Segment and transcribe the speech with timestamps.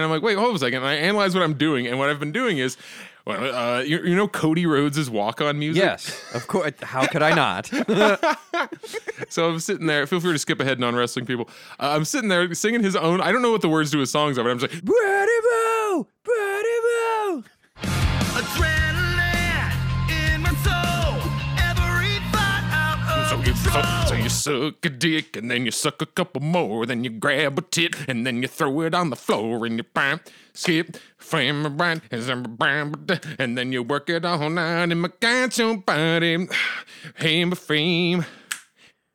[0.00, 0.78] And I'm like, wait, hold on a second.
[0.78, 2.76] And I analyze what I'm doing, and what I've been doing is,
[3.26, 5.82] well, uh, you, you know, Cody Rhodes' walk-on music.
[5.82, 6.72] Yes, of course.
[6.82, 7.70] How could I not?
[9.28, 10.06] So I'm sitting there.
[10.06, 11.48] Feel free to skip ahead, non-wrestling people.
[11.78, 13.20] Uh, I'm sitting there singing his own.
[13.20, 15.32] I don't know what the words to his songs are, but I'm just like, Brady
[15.42, 16.06] Boo!
[16.24, 17.44] Brady Boo!
[18.40, 19.72] Adrenaline
[20.10, 21.20] in my soul.
[21.62, 24.06] Every thought out of So control.
[24.06, 27.58] so you suck a dick, and then you suck a couple more, then you grab
[27.58, 30.20] a tit, and then you throw it on the floor, and you bam,
[30.54, 36.48] skip, frame, right, and then you work it all night, and I got your body,
[37.16, 38.24] hey, my frame.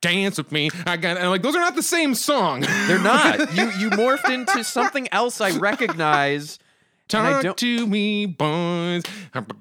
[0.01, 0.69] Dance with me.
[0.85, 2.61] I got and like those are not the same song.
[2.61, 3.39] They're not.
[3.55, 6.59] You you morphed into something else I recognize.
[7.07, 9.03] Talk to me, boys.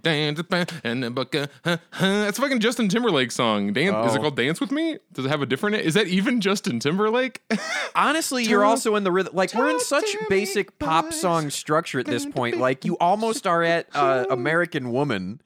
[0.02, 1.46] And then buck- huh,
[1.90, 2.24] huh.
[2.28, 3.72] It's a fucking Justin Timberlake song.
[3.72, 4.08] Dance.
[4.10, 4.22] Is it Oh.
[4.22, 4.98] called Dance with Me?
[5.12, 5.76] Does it have a different?
[5.76, 7.42] Is that even Justin Timberlake?
[7.94, 9.34] Honestly, you're also in the rhythm.
[9.34, 12.58] Like we're in such basic pop song structure at this point.
[12.58, 15.40] Like you almost are at uh, American Woman,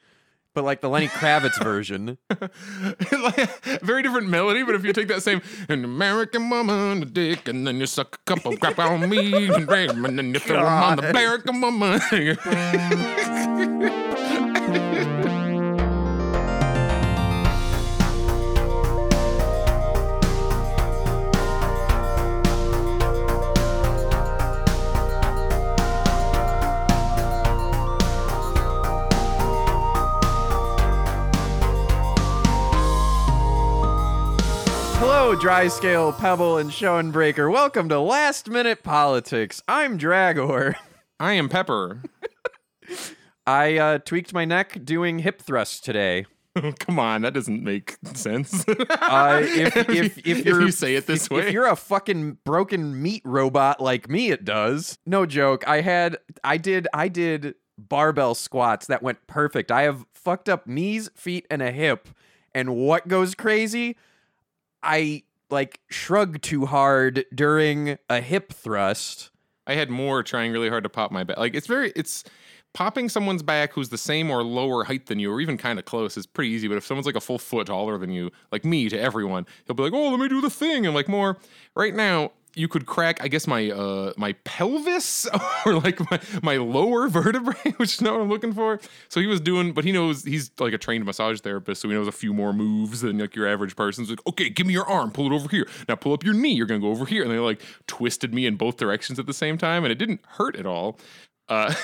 [0.59, 2.19] but like the Lenny Kravitz version.
[3.81, 7.65] very different melody, but if you take that same an American woman, a dick, and
[7.65, 11.11] then you suck a couple crap on me, and then you throw 'em on the.
[11.11, 12.01] American woman.
[35.29, 37.53] Hello, Dry Scale, Pebble, and Schoenbreaker.
[37.53, 39.63] Welcome to Last Minute Politics.
[39.69, 40.75] I'm Dragor.
[41.21, 42.01] I am Pepper.
[43.47, 46.25] I uh, tweaked my neck doing hip thrusts today.
[46.79, 48.65] Come on, that doesn't make sense.
[48.91, 52.39] Uh, if, if, if, you're, you say it this if, way, if you're a fucking
[52.45, 54.99] broken meat robot like me, it does.
[55.05, 55.63] No joke.
[55.69, 59.71] I had, I did, I did barbell squats that went perfect.
[59.71, 62.09] I have fucked up knees, feet, and a hip.
[62.55, 63.95] And what goes crazy?
[64.83, 69.31] I like shrug too hard during a hip thrust.
[69.67, 71.39] I had more trying really hard to pop my back.
[71.39, 72.25] Like it's very it's
[72.75, 75.85] popping someone's back who's the same or lower height than you, or even kind of
[75.85, 76.69] close, is pretty easy.
[76.69, 79.75] But if someone's like a full foot taller than you, like me to everyone, he'll
[79.75, 81.39] be like, "Oh, let me do the thing." And like more
[81.75, 85.27] right now, you could crack, I guess my uh my pelvis
[85.67, 88.81] or like my my lower vertebrae, which is not what I'm looking for.
[89.09, 91.95] So he was doing, but he knows he's like a trained massage therapist, so he
[91.95, 94.11] knows a few more moves than like your average person's.
[94.11, 95.67] Like, okay, give me your arm, pull it over here.
[95.89, 96.55] Now pull up your knee.
[96.55, 99.35] You're gonna go over here, and they like twisted me in both directions at the
[99.35, 100.99] same time, and it didn't hurt at all.
[101.49, 101.75] Uh,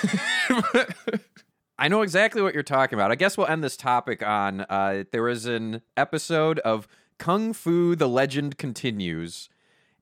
[1.77, 3.11] I know exactly what you're talking about.
[3.11, 6.87] I guess we'll end this topic on uh, there was an episode of
[7.17, 9.49] Kung Fu The Legend Continues,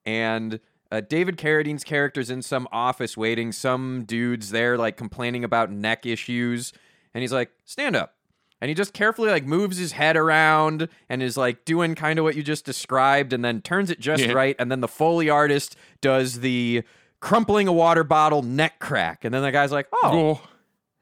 [0.06, 0.60] and
[0.92, 3.52] uh, David Carradine's character's in some office waiting.
[3.52, 6.72] Some dude's there, like complaining about neck issues,
[7.14, 8.16] and he's like, Stand up.
[8.62, 12.24] And he just carefully like moves his head around and is like doing kind of
[12.24, 14.32] what you just described, and then turns it just Yeah.
[14.34, 14.56] right.
[14.60, 16.84] And then the Foley artist does the
[17.20, 19.26] crumpling a water bottle neck crack.
[19.26, 20.48] And then the guy's like, Oh, oh,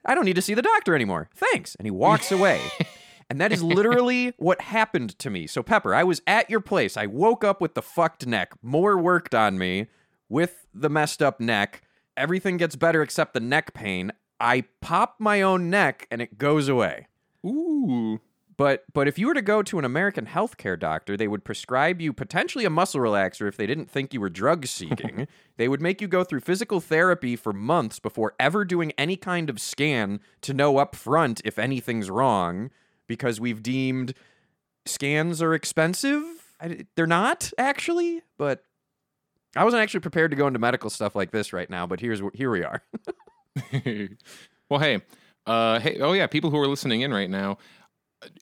[0.05, 1.29] I don't need to see the doctor anymore.
[1.35, 1.75] Thanks.
[1.75, 2.61] And he walks away.
[3.31, 5.47] And that is literally what happened to me.
[5.47, 6.97] So, Pepper, I was at your place.
[6.97, 8.51] I woke up with the fucked neck.
[8.61, 9.87] More worked on me
[10.27, 11.81] with the messed up neck.
[12.17, 14.11] Everything gets better except the neck pain.
[14.41, 17.07] I pop my own neck and it goes away.
[17.45, 18.19] ooh,
[18.57, 22.01] But but if you were to go to an American healthcare doctor, they would prescribe
[22.01, 25.25] you potentially a muscle relaxer if they didn't think you were drug seeking.
[25.55, 29.49] they would make you go through physical therapy for months before ever doing any kind
[29.49, 32.71] of scan to know up front if anything's wrong
[33.11, 34.13] because we've deemed
[34.85, 36.23] scans are expensive.
[36.61, 38.63] I, they're not actually, but
[39.53, 42.21] I wasn't actually prepared to go into medical stuff like this right now, but here's
[42.33, 42.81] here we are.
[44.69, 45.01] well, hey,
[45.45, 47.57] uh, hey, oh yeah, people who are listening in right now.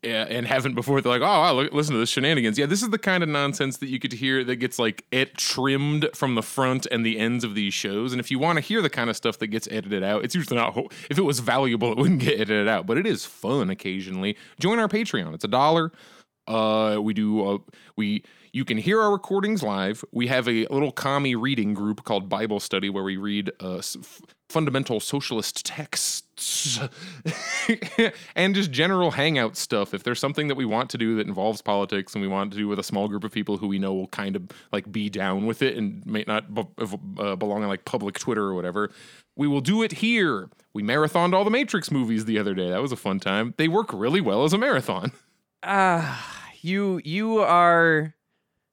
[0.03, 0.99] And haven't before.
[1.01, 2.57] They're like, oh, look, listen to this shenanigans.
[2.57, 5.37] Yeah, this is the kind of nonsense that you to hear that gets like it
[5.37, 8.11] trimmed from the front and the ends of these shows.
[8.11, 10.35] And if you want to hear the kind of stuff that gets edited out, it's
[10.35, 10.77] usually not.
[11.09, 12.85] If it was valuable, it wouldn't get edited out.
[12.85, 14.35] But it is fun occasionally.
[14.59, 15.33] Join our Patreon.
[15.33, 15.91] It's a dollar.
[16.47, 17.47] Uh, we do.
[17.47, 17.57] Uh,
[17.95, 20.03] we you can hear our recordings live.
[20.11, 24.21] We have a little commie reading group called Bible Study where we read uh, f-
[24.49, 26.23] fundamental socialist texts
[28.35, 29.93] and just general hangout stuff.
[29.93, 32.57] If there's something that we want to do that involves politics and we want to
[32.57, 35.09] do with a small group of people who we know will kind of like be
[35.09, 36.45] down with it and may not
[37.17, 38.91] uh, belong on like public Twitter or whatever,
[39.35, 40.49] we will do it here.
[40.73, 42.69] We marathoned all the Matrix movies the other day.
[42.69, 43.53] That was a fun time.
[43.57, 45.11] They work really well as a marathon.
[45.61, 48.15] Ah, you you are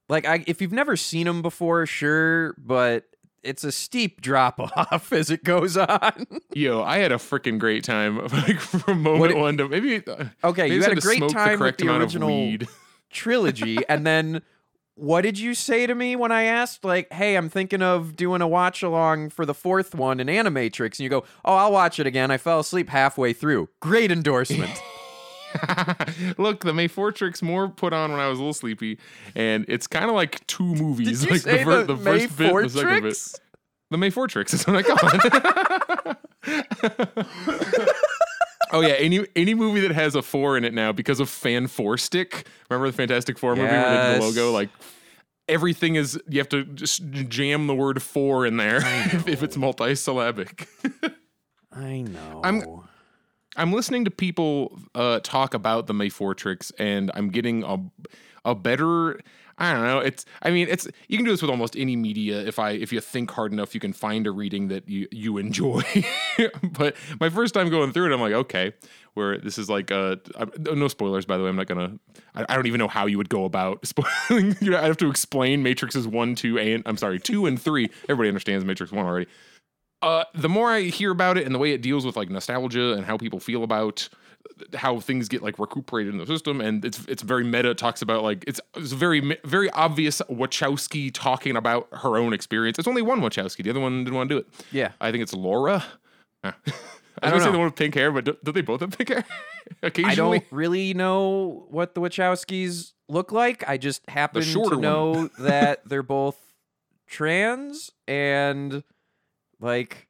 [0.07, 3.03] like I if you've never seen them before, sure, but
[3.47, 6.27] it's a steep drop off as it goes on.
[6.53, 10.05] Yo, I had a freaking great time like from moment it- one to maybe.
[10.05, 12.57] uh, Okay, maybe you I had a great time with correct the original
[13.09, 14.41] trilogy, and then
[14.95, 18.41] what did you say to me when I asked, like, "Hey, I'm thinking of doing
[18.41, 21.99] a watch along for the fourth one in Animatrix," and you go, "Oh, I'll watch
[21.99, 23.69] it again." I fell asleep halfway through.
[23.79, 24.71] Great endorsement.
[26.37, 28.97] Look, the May Fortrix more put on when I was a little sleepy,
[29.35, 31.21] and it's kind of like two movies.
[31.21, 33.39] Did you like say the, fir- the the first May bit, the second bit.
[33.89, 34.97] The May Fortrix is what I call
[36.47, 37.87] it.
[38.71, 41.67] oh yeah, any any movie that has a four in it now because of Fan
[41.67, 42.47] Four Stick.
[42.69, 44.51] Remember the Fantastic Four movie where they did the logo?
[44.51, 44.69] Like
[45.47, 48.77] everything is you have to just jam the word four in there
[49.13, 50.67] if, if it's multisyllabic.
[51.71, 52.41] I know.
[52.43, 52.63] I'm-
[53.57, 57.79] I'm listening to people uh, talk about the May Fortrix, and I'm getting a
[58.45, 59.19] a better.
[59.59, 59.97] I don't know.
[59.97, 60.23] It's.
[60.43, 60.87] I mean, it's.
[61.07, 62.39] You can do this with almost any media.
[62.39, 65.39] If I if you think hard enough, you can find a reading that you you
[65.39, 65.81] enjoy.
[66.77, 68.73] but my first time going through it, I'm like, okay,
[69.15, 70.17] where this is like, uh,
[70.59, 71.49] no spoilers by the way.
[71.49, 71.97] I'm not gonna.
[72.35, 74.55] I, I don't even know how you would go about spoiling.
[74.61, 77.89] you know, I have to explain Matrixes one, two, and I'm sorry, two and three.
[78.03, 79.25] Everybody understands Matrix one already
[80.01, 82.93] uh, the more I hear about it and the way it deals with like nostalgia
[82.93, 84.07] and how people feel about
[84.75, 87.71] how things get like recuperated in the system, and it's it's very meta.
[87.71, 92.79] It talks about like it's it's very very obvious Wachowski talking about her own experience.
[92.79, 93.63] It's only one Wachowski.
[93.63, 94.47] The other one didn't want to do it.
[94.71, 94.91] yeah.
[95.01, 95.83] I think it's Laura.
[96.43, 96.51] Huh.
[96.63, 96.73] I was
[97.17, 97.51] I gonna don't say know.
[97.53, 99.25] the one with pink hair, but do, do they both have pink hair?
[99.81, 103.67] Occasionally, I don't really know what the Wachowskis look like.
[103.67, 106.37] I just happen to know that they're both
[107.07, 108.83] trans and
[109.59, 110.07] like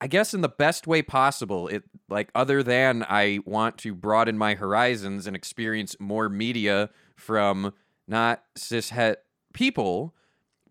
[0.00, 1.68] I guess in the best way possible.
[1.68, 7.72] It like other than I want to broaden my horizons and experience more media from
[8.08, 9.16] not cishet
[9.54, 10.12] people,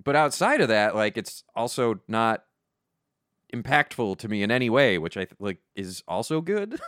[0.04, 2.44] but outside of that, like it's also not
[3.54, 6.80] impactful to me in any way, which I th- like is also good.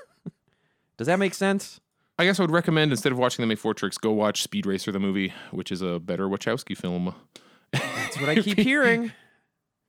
[0.98, 1.80] Does that make sense?
[2.20, 4.92] I guess I would recommend instead of watching the May Fortrix, go watch Speed Racer
[4.92, 7.16] the movie, which is a better Wachowski film.
[7.72, 9.14] That's what I keep hearing.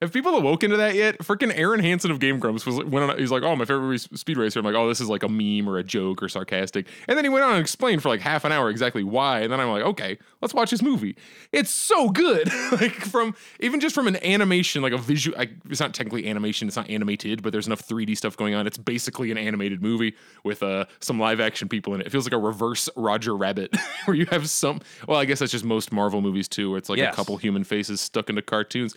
[0.01, 1.19] Have people awoken to that yet?
[1.19, 3.17] Freaking Arin Hanson of Game Grumps was like went on.
[3.17, 5.69] He's like, "Oh, my favorite Speed Racer." I'm like, "Oh, this is like a meme
[5.69, 8.43] or a joke or sarcastic." And then he went on and explained for like half
[8.43, 9.39] an hour exactly why.
[9.39, 11.15] And then I'm like, "Okay, let's watch this movie.
[11.53, 12.51] It's so good.
[12.73, 15.39] like from even just from an animation, like a visual.
[15.39, 16.67] I, it's not technically animation.
[16.67, 18.67] It's not animated, but there's enough 3D stuff going on.
[18.67, 20.13] It's basically an animated movie
[20.43, 22.07] with uh some live action people in it.
[22.07, 23.73] It feels like a reverse Roger Rabbit,
[24.05, 24.81] where you have some.
[25.07, 27.13] Well, I guess that's just most Marvel movies too, where it's like Yes.
[27.13, 28.93] a couple human faces stuck into cartoons.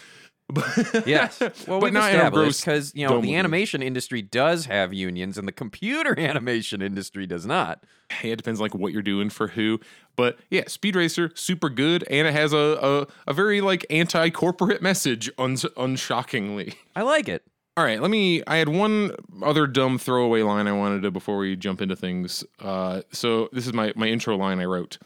[1.06, 1.40] Yes.
[1.68, 5.52] Well, but not established because you know the animation industry does have unions, and the
[5.52, 7.84] computer animation industry does not.
[8.10, 9.80] Hey, it depends like what you're doing for who.
[10.16, 14.80] But yeah, Speed Racer, super good, and it has a a, a very like anti-corporate
[14.80, 16.74] message, uns- unshockingly.
[16.96, 17.42] I like it.
[17.76, 18.42] All right, let me.
[18.46, 19.12] I had one
[19.42, 22.44] other dumb throwaway line I wanted to before we jump into things.
[22.58, 24.98] Uh, so this is my my intro line I wrote.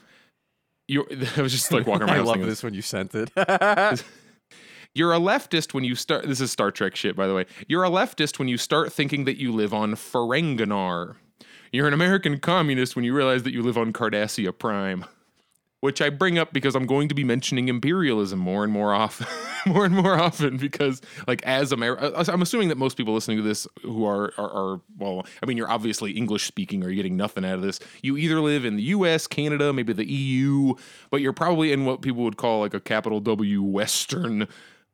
[0.87, 1.05] You,
[1.37, 2.17] I was just like walking around.
[2.17, 3.29] I love this when you sent it.
[4.95, 6.27] You're a leftist when you start.
[6.27, 7.45] This is Star Trek shit, by the way.
[7.67, 11.15] You're a leftist when you start thinking that you live on Ferenginar.
[11.71, 15.05] You're an American communist when you realize that you live on Cardassia Prime.
[15.79, 19.27] Which I bring up because I'm going to be mentioning imperialism more and more often,
[19.65, 20.55] more and more often.
[20.57, 24.31] Because, like, as America, uh, I'm assuming that most people listening to this who are,
[24.37, 27.63] are are well, I mean, you're obviously English speaking, or you're getting nothing out of
[27.63, 27.79] this.
[28.01, 30.75] You either live in the U.S., Canada, maybe the EU,
[31.09, 34.47] but you're probably in what people would call like a capital W Western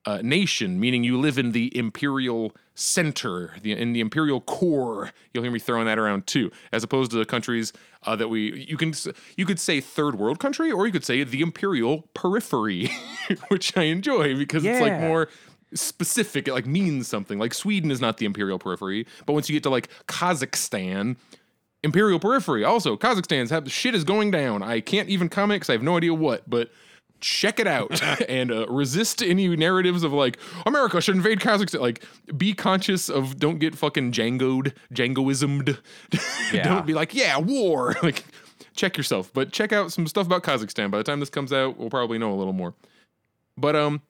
[0.06, 5.12] uh, nation, meaning you live in the imperial center, the, in the imperial core.
[5.34, 8.66] You'll hear me throwing that around too, as opposed to the countries uh, that we
[8.68, 8.94] you can
[9.36, 12.90] you could say third world country, or you could say the imperial periphery,
[13.50, 15.30] which I enjoy because it's like more
[15.74, 16.48] specific.
[16.48, 17.38] It like means something.
[17.38, 21.18] Like Sweden is not the imperial periphery, but once you get to like Kazakhstan.
[21.82, 22.66] Imperial periphery.
[22.66, 24.62] Also, Kazakhstan's have shit is going down.
[24.62, 26.70] I can't even comment because I have no idea what, but
[27.22, 31.82] check it out and uh, resist any narratives of like America should invade Kazakhstan.
[31.82, 32.04] Like,
[32.38, 35.78] be conscious of don't get fucking Djangoed, Djangoismed.
[36.52, 36.64] Yeah.
[36.64, 37.96] don't be like, yeah, war.
[38.04, 38.26] like,
[38.76, 39.32] check yourself.
[39.34, 40.90] But check out some stuff about Kazakhstan.
[40.90, 42.74] By the time this comes out, we'll probably know a little more.
[43.56, 44.02] But um,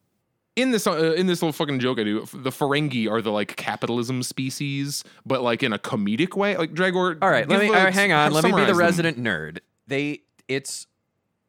[0.56, 3.56] in this uh, in this little fucking joke I do, the Ferengi are the like
[3.58, 6.56] capitalism species, but like in a comedic way.
[6.56, 7.18] Like Dragor.
[7.22, 8.32] All right, let me a- all right, hang on.
[8.32, 8.78] Let me be the them.
[8.78, 9.60] resident nerd.
[9.88, 10.88] They it's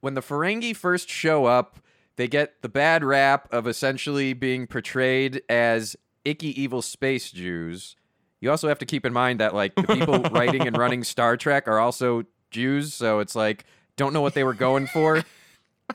[0.00, 1.78] when the Ferengi first show up,
[2.16, 7.96] they get the bad rap of essentially being portrayed as icky evil space Jews.
[8.40, 11.36] You also have to keep in mind that like the people writing and running Star
[11.36, 13.64] Trek are also Jews, so it's like
[13.96, 15.24] don't know what they were going for.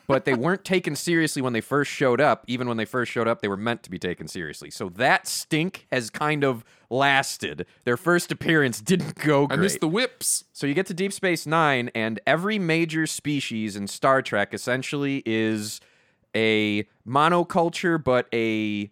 [0.07, 2.43] but they weren't taken seriously when they first showed up.
[2.47, 4.69] Even when they first showed up, they were meant to be taken seriously.
[4.69, 7.65] So that stink has kind of lasted.
[7.83, 10.45] Their first appearance didn't go I missed the whips.
[10.53, 15.23] So you get to Deep Space Nine, and every major species in Star Trek essentially
[15.25, 15.81] is
[16.35, 18.91] a monoculture, but a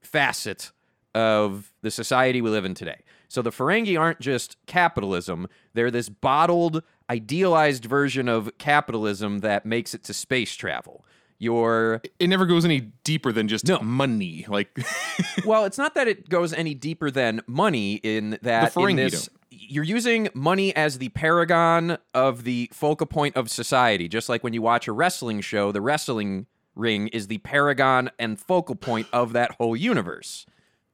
[0.00, 0.72] facet
[1.14, 3.02] of the society we live in today.
[3.28, 9.94] So the Ferengi aren't just capitalism, they're this bottled, idealized version of capitalism that makes
[9.94, 11.04] it to space travel.
[11.38, 13.78] Your It never goes any deeper than just No.
[13.80, 14.46] money.
[14.48, 14.78] Like
[15.44, 19.28] well, it's not that it goes any deeper than money in that The in this
[19.50, 24.08] you're using money as the paragon of the focal point of society.
[24.08, 28.38] Just like when you watch a wrestling show, the wrestling ring is the paragon and
[28.38, 30.46] focal point of that whole universe.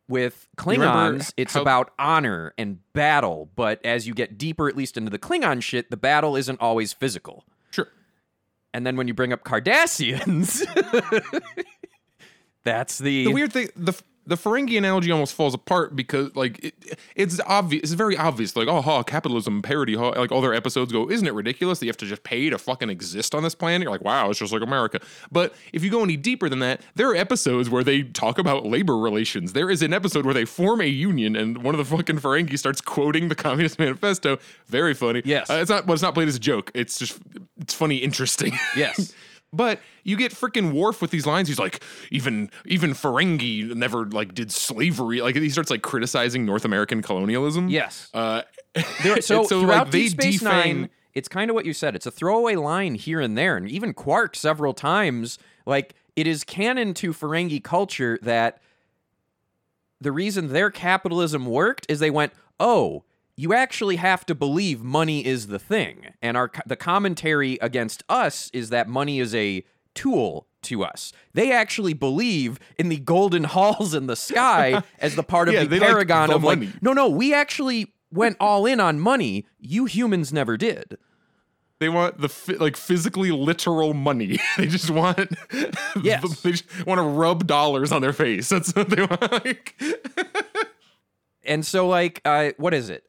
[0.09, 4.97] With Klingons, it's how- about honor and battle, but as you get deeper, at least
[4.97, 7.45] into the Klingon shit, the battle isn't always physical.
[8.75, 10.63] And then when you bring up Cardassians,
[12.65, 13.93] that's the, The weird thing, the
[14.27, 17.83] the Ferengi analogy almost falls apart because like it, it's obvious.
[17.83, 18.55] It's very obvious.
[18.55, 19.97] Like oh, ha, capitalism parody.
[19.97, 21.11] Ha, like all their episodes go.
[21.11, 23.83] Isn't it ridiculous that you have to just pay to fucking exist on this planet?
[23.83, 25.01] You're like wow, it's just like America.
[25.31, 28.65] But if you go any deeper than that, there are episodes where they talk about
[28.65, 29.53] labor relations.
[29.53, 32.59] There is an episode where they form a union, and one of the fucking Ferengi
[32.59, 34.39] starts quoting the Communist Manifesto.
[34.67, 35.23] Very funny.
[35.25, 35.51] Yes.
[35.51, 35.87] uh, it's not.
[35.87, 36.71] Well, it's not played as a joke.
[36.75, 37.19] It's just
[37.61, 38.53] it's funny, interesting.
[38.77, 39.13] yes.
[39.53, 41.47] But you get freaking Worf with these lines.
[41.49, 45.21] He's like, even even Ferengi never like did slavery.
[45.21, 47.69] Like he starts like criticizing North American colonialism.
[47.69, 48.09] Yes.
[48.15, 48.43] Uh,
[49.03, 51.75] There, so, and throughout like, they Deep Space defang- Nine, it's kind of what you
[51.75, 51.95] said.
[51.95, 55.39] It's a throwaway line here and there, and even Quark several times.
[55.67, 58.63] Like it is canon to Ferengi culture that
[60.01, 63.05] the reason their capitalism worked is they went, "Oh,
[63.43, 68.51] you actually have to believe money is the thing," and our the commentary against us
[68.53, 71.13] is that money is a tool to us.
[71.35, 75.63] They actually believe in the golden halls in the sky as the part of Yeah,
[75.65, 76.73] the they like paragon the of like, money.
[76.81, 79.47] no, no, we actually went all in on money.
[79.59, 80.97] You humans never did.
[81.81, 84.39] They want the like physically literal money.
[84.57, 85.33] they just want
[86.01, 86.41] Yes.
[86.43, 88.49] they just want to rub dollars on their face.
[88.51, 89.33] That's what they want.
[89.33, 89.75] Like,
[91.45, 93.03] And so, like, uh, what is it?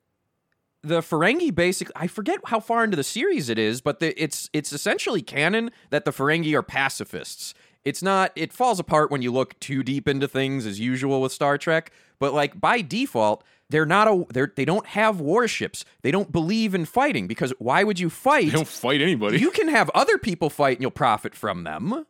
[0.83, 4.49] The Ferengi basically, I forget how far into the series it is, but the, it's
[4.51, 7.53] it's essentially canon that the Ferengi are pacifists.
[7.85, 8.31] It's not.
[8.35, 11.91] It falls apart when you look too deep into things, as usual with Star Trek.
[12.19, 14.25] But like by default, they're not a.
[14.29, 15.85] They're they don't have warships.
[16.01, 18.45] They don't believe in fighting because why would you fight?
[18.45, 19.39] they don't fight anybody.
[19.39, 22.05] You can have other people fight and you'll profit from them.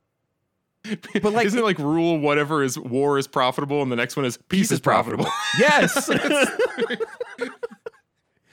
[1.22, 4.26] But like, Isn't it like rule whatever is war is profitable, and the next one
[4.26, 5.28] is peace, is profitable?
[5.60, 6.10] yes.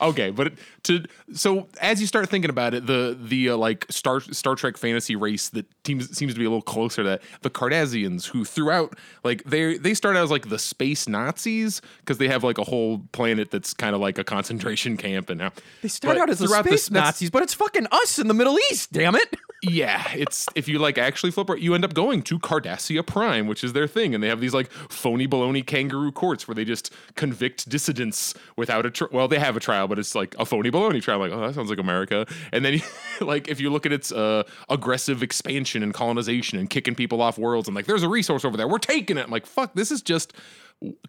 [0.01, 0.53] Okay, but
[0.85, 1.05] to
[1.35, 5.15] so as you start thinking about it, the the uh, like Star Star Trek fantasy
[5.17, 8.97] race that seems seems to be a little closer to that the Cardassians, who throughout
[9.25, 12.65] like they they start out as like the space Nazis because they have like a
[12.65, 15.53] whole planet that's kind of like a concentration camp, and now
[15.83, 18.59] they start out as the space that's- Nazis, but it's fucking us in the Middle
[18.71, 18.93] East.
[18.93, 19.37] Damn it.
[19.63, 23.63] Yeah, it's if you like actually flip you end up going to Cardassia Prime, which
[23.63, 26.91] is their thing, and they have these like phony baloney kangaroo courts where they just
[27.15, 30.71] convict dissidents without a tri- well, they have a trial, but it's like a phony
[30.71, 31.19] baloney trial.
[31.19, 32.27] like, oh, that sounds like America.
[32.55, 32.81] And then,
[33.21, 37.37] like, if you look at its uh, aggressive expansion and colonization and kicking people off
[37.37, 39.25] worlds, and like, there's a resource over there, we're taking it.
[39.25, 40.33] I'm like, fuck, this is just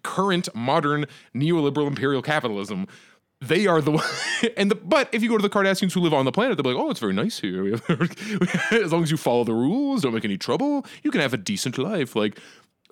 [0.02, 2.86] current modern neoliberal imperial capitalism.
[3.42, 4.04] They are the one,
[4.56, 6.62] and the, but if you go to the Cardassians who live on the planet, they'll
[6.62, 7.74] be like, "Oh, it's very nice here.
[8.70, 11.38] As long as you follow the rules, don't make any trouble, you can have a
[11.38, 12.38] decent life." Like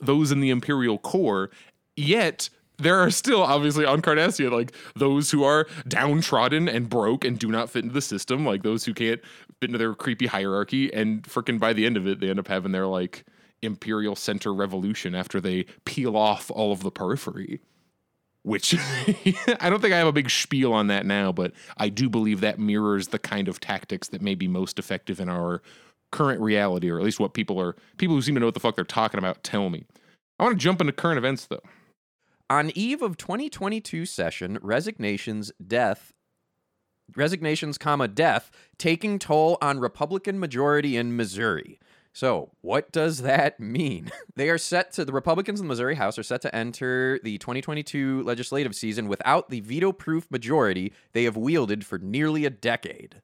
[0.01, 1.51] those in the Imperial core.
[1.97, 7.39] Yet there are still obviously on Cardassia like those who are downtrodden and broke and
[7.39, 9.21] do not fit into the system, like those who can't
[9.61, 10.93] fit into their creepy hierarchy.
[10.93, 13.25] And freaking by the end of it, they end up having their like
[13.63, 17.61] imperial center revolution after they peel off all of the periphery
[18.43, 18.75] which
[19.61, 22.41] I don't think I have a big spiel on that now, but I do believe
[22.41, 25.63] that mirrors the kind of tactics that may be most effective in our
[26.11, 28.61] current reality, or at least what people are people who seem to know what the
[28.61, 29.85] fuck they're talking about tell me.
[30.39, 31.63] I want to jump into current events though.
[32.49, 36.13] On eve of 2022 session, resignations, death,
[37.17, 41.79] resignations, comma death, taking toll on Republican majority in Missouri.
[42.13, 44.11] So, what does that mean?
[44.37, 47.37] They are set to the Republicans in the Missouri House are set to enter the
[47.39, 53.21] 2022 legislative season without the veto-proof majority they have wielded for nearly a decade.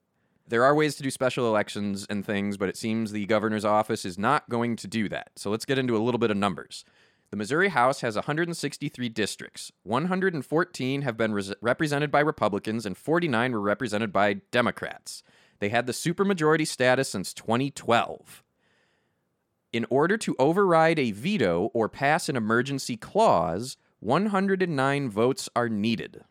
[0.47, 4.05] There are ways to do special elections and things, but it seems the governor's office
[4.05, 5.31] is not going to do that.
[5.37, 6.85] So let's get into a little bit of numbers.
[7.31, 9.73] The Missouri House has 163 districts.
[9.83, 15.23] 114 have been res- represented by Republicans, and 49 were represented by Democrats.
[15.59, 18.45] They had the supermajority status since 2012.
[19.73, 26.23] In order to override a veto or pass an emergency clause, 109 votes are needed.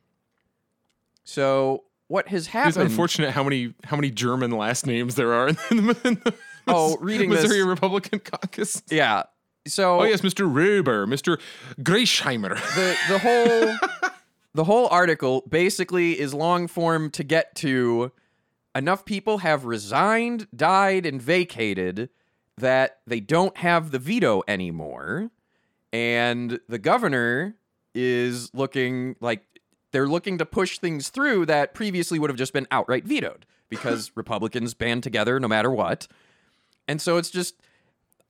[1.24, 2.70] So, what has happened?
[2.70, 6.34] It's unfortunate how many how many German last names there are in the, in the
[6.68, 8.82] Oh, reading this- Missouri Republican caucus.
[8.89, 9.24] Yeah.
[9.68, 10.51] So Oh yes, Mr.
[10.51, 11.39] Reber, Mr.
[11.82, 12.54] Greichheimer.
[12.75, 13.89] the the whole
[14.54, 18.12] the whole article basically is long form to get to
[18.75, 22.10] enough people have resigned, died, and vacated
[22.57, 25.29] that they don't have the veto anymore.
[25.91, 27.55] And the governor
[27.93, 29.43] is looking like
[29.91, 34.12] they're looking to push things through that previously would have just been outright vetoed because
[34.15, 36.07] Republicans band together no matter what.
[36.88, 37.55] And so it's just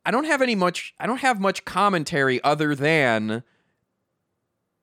[0.06, 3.44] I don't have any much I don't have much commentary other than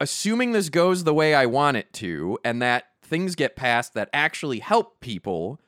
[0.01, 4.11] assuming this goes the way I want it to and that things get passed that
[4.13, 5.61] actually help people,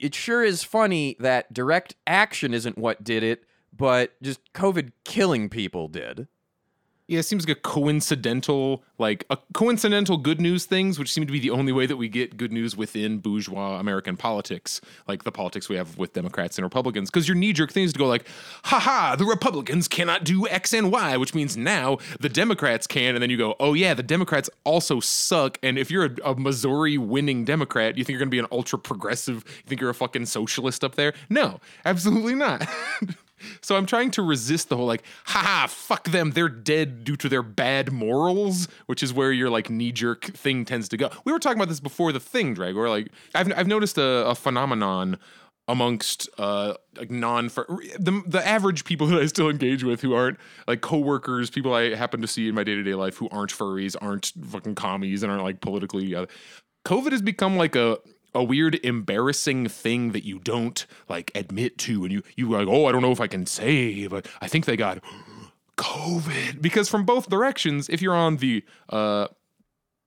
[0.00, 5.48] it sure is funny that direct action isn't what did it, but just COVID killing
[5.48, 6.26] people did.
[7.10, 11.32] Yeah, it seems like a coincidental, like a coincidental good news things, which seem to
[11.32, 15.32] be the only way that we get good news within bourgeois American politics, like the
[15.32, 17.10] politics we have with Democrats and Republicans.
[17.10, 18.28] Because your knee jerk thing is to go like,
[18.62, 23.16] haha, the Republicans cannot do X and Y, which means now the Democrats can.
[23.16, 25.58] And then you go, oh yeah, the Democrats also suck.
[25.64, 28.46] And if you're a, a Missouri winning Democrat, you think you're going to be an
[28.52, 31.12] ultra progressive, you think you're a fucking socialist up there?
[31.28, 32.64] No, absolutely not.
[33.60, 37.28] So I'm trying to resist the whole like, haha, fuck them, they're dead due to
[37.28, 41.10] their bad morals, which is where your like knee jerk thing tends to go.
[41.24, 44.26] We were talking about this before the thing, Drag, where like I've I've noticed a,
[44.28, 45.18] a phenomenon
[45.68, 50.38] amongst uh like non the the average people that I still engage with who aren't
[50.66, 53.52] like coworkers, people I happen to see in my day to day life who aren't
[53.52, 56.14] furries, aren't fucking commies, and aren't like politically.
[56.14, 56.26] Uh,
[56.84, 57.98] COVID has become like a
[58.34, 62.86] a weird embarrassing thing that you don't like admit to and you you like oh
[62.86, 65.02] I don't know if I can say but I think they got
[65.76, 66.60] covid.
[66.60, 69.28] Because from both directions if you're on the uh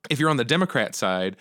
[0.10, 1.36] if you're on the democrat side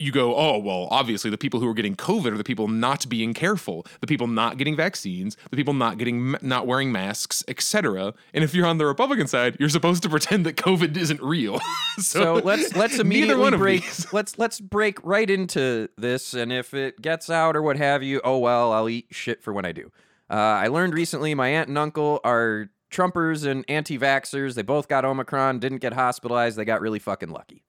[0.00, 3.06] you go, oh, well, obviously the people who are getting COVID are the people not
[3.08, 8.14] being careful, the people not getting vaccines, the people not getting, not wearing masks, etc.
[8.32, 11.60] And if you're on the Republican side, you're supposed to pretend that COVID isn't real.
[11.98, 17.28] So let's let's immediately break let's let's break right into this and if it gets
[17.28, 19.90] out or what have you, oh well, I'll eat shit for when I do.
[20.30, 24.54] Uh, I learned recently my aunt and uncle are Trumpers and anti-vaxxers.
[24.54, 26.56] They both got Omicron, didn't get hospitalized.
[26.56, 27.64] They got really fucking lucky.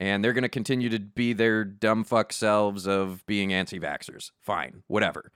[0.00, 4.30] And they're going to continue to be their dumb fuck selves of being anti vaxxers.
[4.40, 5.30] Fine, whatever.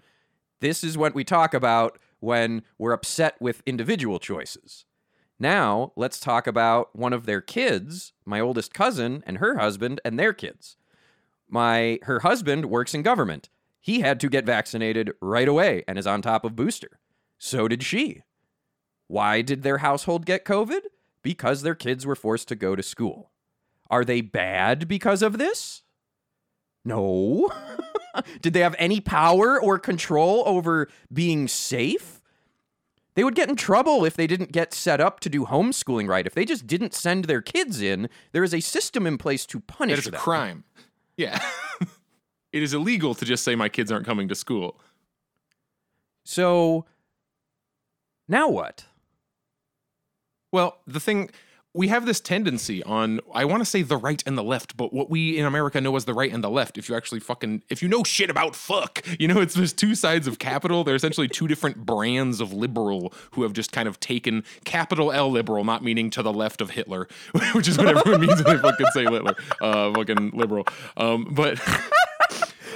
[0.61, 4.87] This is what we talk about when we're upset with individual choices.
[5.39, 10.19] Now, let's talk about one of their kids, my oldest cousin and her husband and
[10.19, 10.77] their kids.
[11.49, 13.51] My her husband works in government.
[13.81, 16.99] He had to get vaccinated right away and is on top of booster.
[17.37, 18.23] So did she.
[19.09, 20.81] Why did their household get COVID?
[21.23, 23.31] Because their kids were forced to go to school.
[23.95, 25.83] Are they bad because of this?
[26.85, 27.49] No.
[28.41, 32.21] Did they have any power or control over being safe?
[33.15, 36.27] They would get in trouble if they didn't get set up to do homeschooling right.
[36.27, 39.61] If they just didn't send their kids in, there is a system in place to
[39.61, 40.21] punish That is a them.
[40.21, 40.65] crime.
[41.17, 41.39] Yeah.
[42.53, 44.81] it is illegal to just say my kids aren't coming to school.
[46.25, 46.85] So
[48.27, 48.87] now what?
[50.51, 51.31] Well, the thing
[51.77, 54.93] we have this tendency on I want to say the right and the left, but
[54.93, 57.63] what we in America know as the right and the left, if you actually fucking
[57.69, 60.85] if you know shit about fuck, you know it's there's two sides of capital.
[60.85, 65.31] They're essentially two different brands of liberal who have just kind of taken capital L
[65.31, 67.09] liberal, not meaning to the left of Hitler,
[67.53, 70.65] which is what everyone means when they fucking say Hitler, uh, fucking liberal.
[70.97, 71.59] Um, but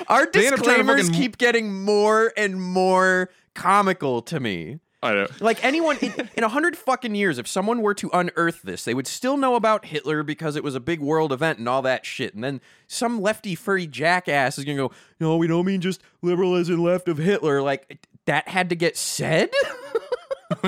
[0.08, 4.40] Our They end up trying to disclaimers fucking- keep getting more and more comical to
[4.40, 4.80] me.
[5.02, 5.40] I don't.
[5.40, 8.94] Like anyone in, in a hundred fucking years, if someone were to unearth this, they
[8.94, 12.04] would still know about Hitler because it was a big world event and all that
[12.04, 12.34] shit.
[12.34, 16.50] And then some lefty furry jackass is gonna go, "No, we don't mean just liberal
[16.50, 19.50] left of Hitler." Like that had to get said.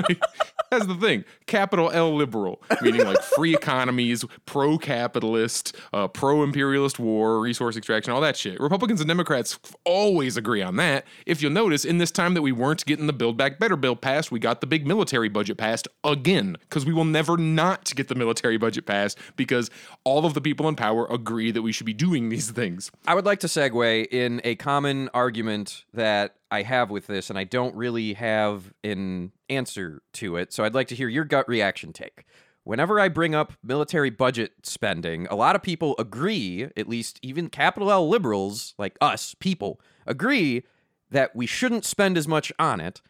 [0.71, 1.25] That's the thing.
[1.47, 8.13] Capital L liberal, meaning like free economies, pro capitalist, uh, pro imperialist war, resource extraction,
[8.13, 8.59] all that shit.
[8.59, 11.05] Republicans and Democrats always agree on that.
[11.25, 13.95] If you'll notice, in this time that we weren't getting the Build Back Better bill
[13.95, 18.07] passed, we got the big military budget passed again, because we will never not get
[18.07, 19.69] the military budget passed because
[20.03, 22.91] all of the people in power agree that we should be doing these things.
[23.07, 27.39] I would like to segue in a common argument that I have with this, and
[27.39, 30.51] I don't really have an answer to it.
[30.53, 32.25] So I'd like to hear your gut reaction take.
[32.63, 37.49] Whenever I bring up military budget spending, a lot of people agree, at least even
[37.49, 40.63] capital L liberals like us, people, agree
[41.09, 43.01] that we shouldn't spend as much on it.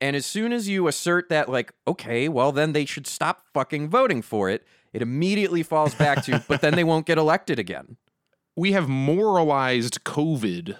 [0.00, 3.88] And as soon as you assert that, like, okay, well, then they should stop fucking
[3.88, 7.96] voting for it, it immediately falls back to, but then they won't get elected again.
[8.58, 10.76] we have moralized COVID.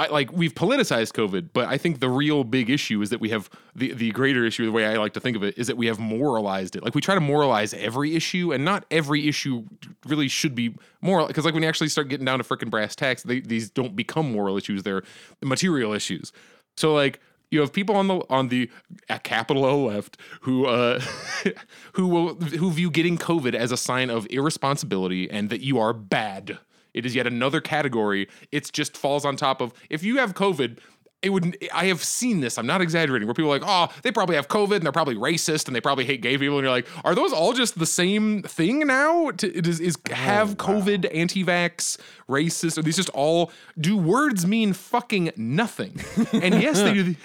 [0.00, 3.28] I like we've politicized COVID, but I think the real big issue is that we
[3.28, 4.64] have the the greater issue.
[4.64, 6.82] The way I like to think of it is that we have moralized it.
[6.82, 9.64] Like we try to moralize every issue, and not every issue
[10.06, 11.26] really should be moral.
[11.26, 13.94] Because like when you actually start getting down to freaking brass tacks, they, these don't
[13.94, 15.02] become moral issues; they're
[15.42, 16.32] material issues.
[16.78, 18.70] So like you have people on the on the
[19.10, 21.00] at capital O left who uh
[21.92, 25.92] who will who view getting COVID as a sign of irresponsibility and that you are
[25.92, 26.58] bad.
[26.94, 28.28] It is yet another category.
[28.52, 30.78] It just falls on top of if you have COVID.
[31.22, 31.58] It would.
[31.74, 32.56] I have seen this.
[32.56, 33.28] I'm not exaggerating.
[33.28, 35.80] Where people are like, oh, they probably have COVID and they're probably racist and they
[35.80, 36.56] probably hate gay people.
[36.56, 39.30] And you're like, are those all just the same thing now?
[39.32, 42.78] To, it is, is oh, have COVID, anti-vax, racist?
[42.78, 43.52] Are these just all?
[43.78, 46.00] Do words mean fucking nothing?
[46.32, 47.02] And yes, they do.
[47.02, 47.16] The,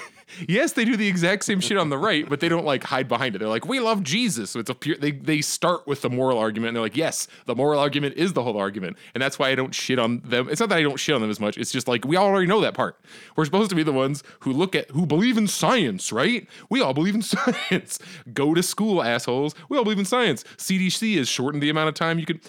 [0.48, 3.08] yes, they do the exact same shit on the right, but they don't like hide
[3.08, 3.40] behind it.
[3.40, 4.52] They're like, we love Jesus.
[4.52, 4.98] So it's a pure.
[4.98, 6.70] They they start with the moral argument.
[6.70, 9.56] And they're like, yes, the moral argument is the whole argument, and that's why I
[9.56, 10.48] don't shit on them.
[10.50, 11.58] It's not that I don't shit on them as much.
[11.58, 13.00] It's just like we already know that part.
[13.36, 16.48] We're supposed to be the ones who look at who believe in science, right?
[16.70, 18.00] We all believe in science.
[18.34, 19.56] Go to school, assholes.
[19.70, 20.44] We all believe in science.
[20.58, 22.42] CDC has shortened the amount of time you can.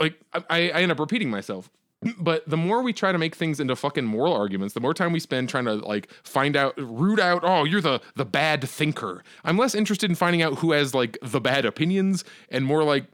[0.00, 1.70] Like I, I end up repeating myself
[2.18, 5.12] but the more we try to make things into fucking moral arguments the more time
[5.12, 9.22] we spend trying to like find out root out oh you're the the bad thinker.
[9.44, 13.04] I'm less interested in finding out who has like the bad opinions and more like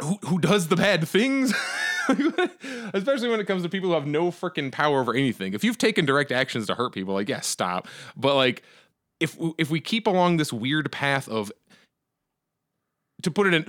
[0.00, 1.54] who, who does the bad things?
[2.94, 5.54] Especially when it comes to people who have no freaking power over anything.
[5.54, 7.88] If you've taken direct actions to hurt people like yeah stop.
[8.16, 8.62] But like
[9.20, 11.52] if if we keep along this weird path of
[13.22, 13.66] to put it in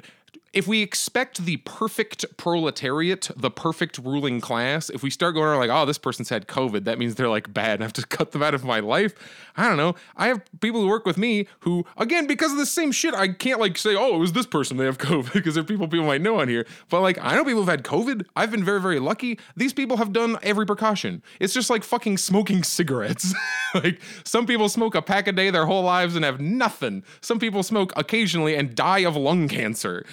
[0.58, 5.60] if we expect the perfect proletariat, the perfect ruling class, if we start going around
[5.60, 8.08] like, oh, this person's had COVID, that means they're like bad and I have to
[8.08, 9.13] cut them out of my life.
[9.56, 9.93] I don't know.
[10.15, 13.28] I have people who work with me who, again, because of the same shit, I
[13.28, 15.88] can't like say, oh, it was this person, they have COVID, because there are people
[15.88, 16.65] people might know on here.
[16.89, 18.26] But like, I know people who've had COVID.
[18.36, 19.38] I've been very, very lucky.
[19.56, 21.22] These people have done every precaution.
[21.39, 23.32] It's just like fucking smoking cigarettes.
[23.76, 27.04] like, some people smoke a pack a day their whole lives and have nothing.
[27.22, 30.04] Some people smoke occasionally and die of lung cancer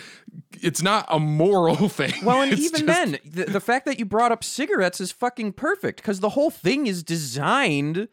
[0.61, 2.13] it's not a moral thing.
[2.25, 5.13] Well, and It's even just- then, the, the fact that you brought up cigarettes is
[5.13, 8.09] fucking perfect because the whole thing is designed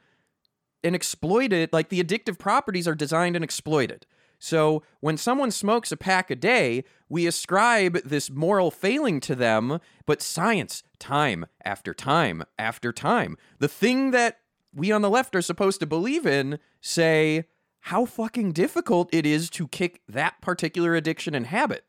[0.83, 1.71] and exploited.
[1.73, 4.05] Like the addictive properties are designed and exploited.
[4.39, 9.79] So when someone smokes a pack a day, we ascribe this moral failing to them,
[10.07, 14.39] but science, time after time after time, the thing that
[14.73, 17.43] we on the left are supposed to believe in, say
[17.85, 21.85] how fucking difficult it is to kick that particular addiction and habit.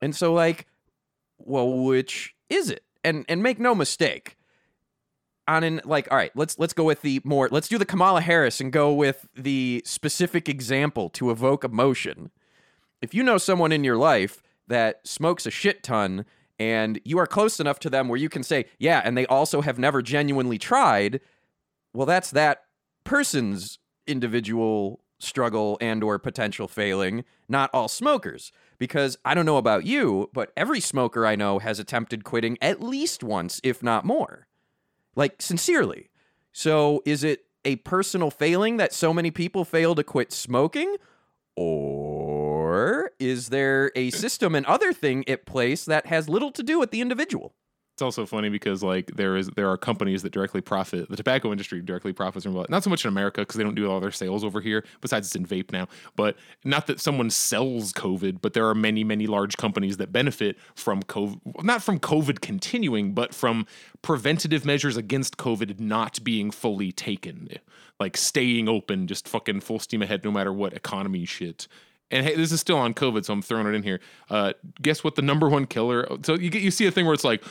[0.00, 0.66] And so like
[1.38, 2.84] well which is it?
[3.04, 4.36] And and make no mistake.
[5.46, 8.20] On an like all right, let's let's go with the more let's do the Kamala
[8.20, 12.30] Harris and go with the specific example to evoke emotion.
[13.00, 16.26] If you know someone in your life that smokes a shit ton
[16.58, 19.62] and you are close enough to them where you can say, "Yeah, and they also
[19.62, 21.20] have never genuinely tried,"
[21.94, 22.64] well that's that
[23.04, 28.52] person's individual struggle and or potential failing, not all smokers.
[28.78, 32.80] Because I don't know about you, but every smoker I know has attempted quitting at
[32.80, 34.46] least once, if not more.
[35.16, 36.10] Like sincerely.
[36.52, 40.96] So is it a personal failing that so many people fail to quit smoking?
[41.56, 46.78] Or is there a system and other thing at place that has little to do
[46.78, 47.54] with the individual?
[47.98, 51.08] It's also funny because like there is there are companies that directly profit.
[51.08, 53.90] The tobacco industry directly profits from not so much in America because they don't do
[53.90, 54.84] all their sales over here.
[55.00, 55.88] Besides, it's in vape now.
[56.14, 60.56] But not that someone sells COVID, but there are many many large companies that benefit
[60.76, 61.64] from COVID.
[61.64, 63.66] Not from COVID continuing, but from
[64.00, 67.48] preventative measures against COVID not being fully taken,
[67.98, 71.66] like staying open, just fucking full steam ahead, no matter what economy shit.
[72.10, 74.00] And hey, this is still on COVID, so I'm throwing it in here.
[74.30, 75.14] Uh, guess what?
[75.14, 76.08] The number one killer.
[76.22, 77.44] So you get you see a thing where it's like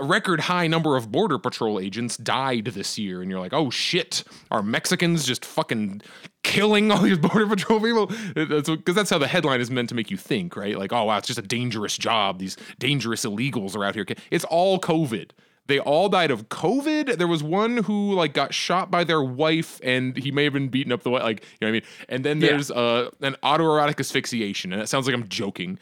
[0.00, 4.24] record high number of border patrol agents died this year, and you're like, oh shit,
[4.50, 6.02] are Mexicans just fucking
[6.42, 8.06] killing all these border patrol people?
[8.34, 10.76] Because that's, that's how the headline is meant to make you think, right?
[10.76, 12.38] Like, oh wow, it's just a dangerous job.
[12.38, 14.06] These dangerous illegals are out here.
[14.30, 15.30] It's all COVID.
[15.72, 17.16] They all died of COVID.
[17.16, 20.68] There was one who like got shot by their wife, and he may have been
[20.68, 21.82] beaten up the way, like you know what I mean.
[22.10, 22.48] And then Yeah.
[22.48, 25.78] there's uh, an autoerotic asphyxiation, and it sounds like I'm joking.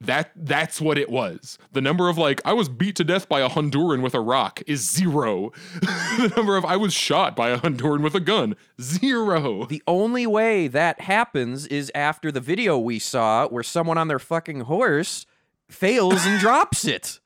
[0.00, 1.58] That that's what it was.
[1.72, 4.62] The number of like I was beat to death by a Honduran with a rock
[4.68, 5.50] is zero.
[5.80, 9.64] the number of I was shot by a Honduran with a gun zero.
[9.66, 14.18] The only way that happens is after the video we saw where someone on their
[14.20, 15.26] fucking horse
[15.68, 17.20] fails and drops it.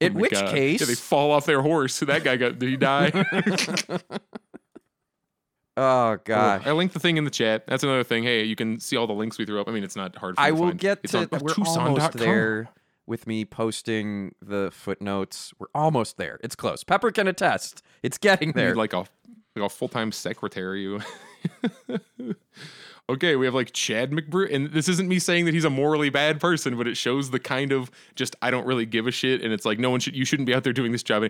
[0.00, 0.50] Oh in Oh which God.
[0.50, 1.98] case, yeah, they fall off their horse.
[2.00, 3.10] That guy got did he die?
[5.78, 6.66] Oh, oh gosh.
[6.66, 7.66] I linked the thing in the chat.
[7.66, 8.22] That's another thing.
[8.22, 9.68] Hey, you can see all the links we threw up.
[9.68, 10.36] I mean, it's not hard.
[10.36, 10.78] For I you to will find.
[10.80, 11.18] get It's to.
[11.18, 11.86] on, oh, we're Tucson.com.
[11.88, 12.70] almost there
[13.06, 15.52] with me posting the footnotes.
[15.58, 16.40] We're almost there.
[16.42, 16.82] It's close.
[16.82, 17.82] Pepper can attest.
[18.02, 18.68] It's getting You there.
[18.70, 19.00] need like a
[19.54, 20.98] like a full time secretary.
[23.08, 26.10] okay, we have like Chad McBroom, and this isn't me saying that he's a morally
[26.10, 29.42] bad person, but it shows the kind of just I don't really give a shit,
[29.42, 31.24] and it's like no one should you shouldn't be out there doing this job.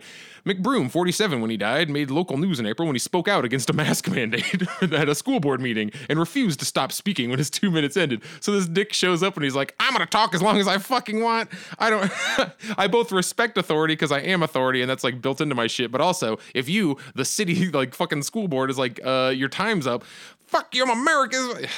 [0.44, 3.68] McBroom, 47 when he died, made local news in April when he spoke out against
[3.70, 7.50] a mask mandate at a school board meeting and refused to stop speaking when his
[7.50, 8.22] two minutes ended.
[8.40, 10.78] So this dick shows up and he's like, I'm gonna talk as long as I
[10.78, 11.50] fucking want.
[11.78, 12.10] I don't
[12.78, 15.92] I both respect authority because I am authority and that's like built into my shit,
[15.92, 19.86] but also if you, the city like fucking school board, is like, uh, your time's
[19.86, 20.04] up,
[20.46, 21.68] fuck you, I'm America's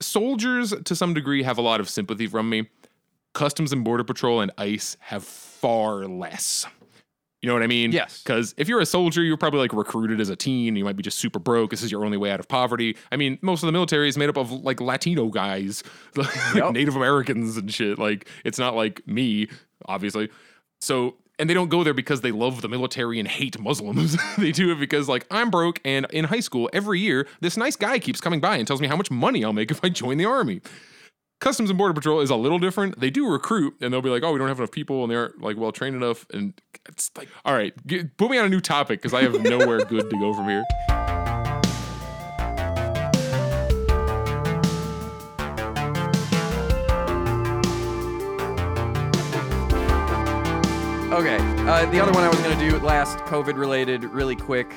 [0.00, 2.68] soldiers to some degree have a lot of sympathy from me.
[3.34, 6.66] Customs and Border Patrol and ICE have far less.
[7.40, 7.90] You know what I mean?
[7.90, 8.22] Yes.
[8.22, 10.76] Because if you're a soldier, you're probably like recruited as a teen.
[10.76, 11.70] You might be just super broke.
[11.70, 12.96] This is your only way out of poverty.
[13.10, 15.82] I mean, most of the military is made up of like Latino guys,
[16.16, 16.72] like Yep.
[16.72, 17.98] Native Americans and shit.
[17.98, 19.48] Like it's not like me,
[19.86, 20.28] obviously.
[20.80, 24.16] So and they don't go there because they love the military and hate Muslims.
[24.38, 27.74] they do it because like I'm broke and in high school every year this nice
[27.74, 30.18] guy keeps coming by and tells me how much money I'll make if I join
[30.18, 30.60] the army.
[31.40, 33.00] Customs and Border Patrol is a little different.
[33.00, 35.16] They do recruit, and they'll be like, "Oh, we don't have enough people, and they
[35.16, 36.54] aren't like well trained enough." And
[36.88, 39.84] it's like, all right, get, put me on a new topic because I have nowhere
[39.84, 40.62] good to go from here.
[51.12, 51.36] Okay.
[51.68, 54.72] Uh, the other one I was going to do last COVID related, really quick,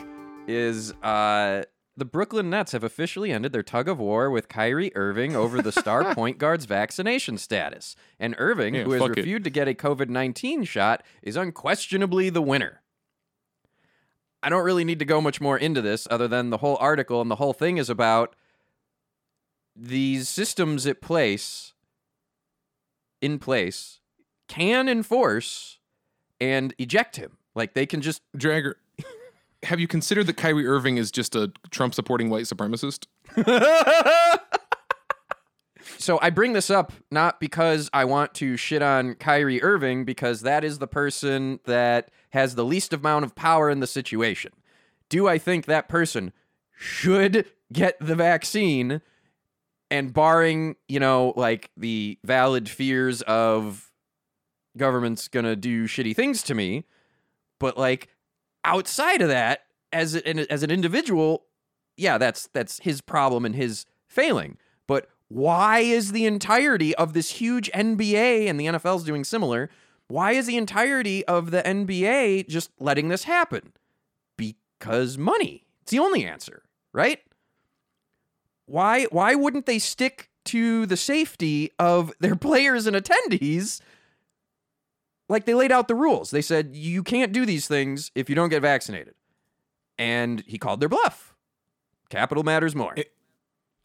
[0.47, 1.63] is uh,
[1.95, 5.71] the Brooklyn Nets have officially ended their tug of war with Kyrie Irving over the
[5.71, 7.95] star point guard's vaccination status.
[8.19, 9.15] And Irving, Yeah, who has it.
[9.15, 12.81] refused to get a COVID 19 shot, is unquestionably the winner.
[14.43, 17.21] I don't really need to go much more into this other than the whole article
[17.21, 18.35] and the whole thing is about
[19.73, 21.71] these systems at place
[23.21, 24.01] in place
[24.49, 25.74] can enforce
[26.39, 27.37] and eject him.
[27.55, 28.75] Like they can just Dragger,
[29.63, 33.07] have you considered that Kyrie Irving is just a Trump supporting white supremacist?
[35.97, 40.41] So I bring this up not because I want to shit on Kyrie Irving, because
[40.41, 44.51] that is the person that has the least amount of power in the situation.
[45.09, 46.33] Do I think that person
[46.75, 49.01] should get the vaccine?
[49.91, 53.91] And barring, you know, like the valid fears of
[54.77, 56.85] government's gonna do shitty things to me,
[57.59, 58.09] but like
[58.63, 59.61] outside of that,
[59.91, 61.45] as an as an individual,
[61.97, 64.57] yeah, that's that's his problem and his failing.
[64.88, 69.69] But why is the entirety of this huge NBA and the NFL's doing similar?
[70.07, 73.73] Why is the entirety of the NBA just letting this happen?
[74.38, 75.65] Because money.
[75.81, 77.19] It's the only answer, right?
[78.65, 83.81] Why why wouldn't they stick to the safety of their players and attendees?
[85.27, 86.31] Like they laid out the rules.
[86.31, 89.15] They said you can't do these things if you don't get vaccinated.
[89.97, 91.33] And he called their bluff.
[92.09, 92.93] Capital matters more.
[92.95, 93.11] It-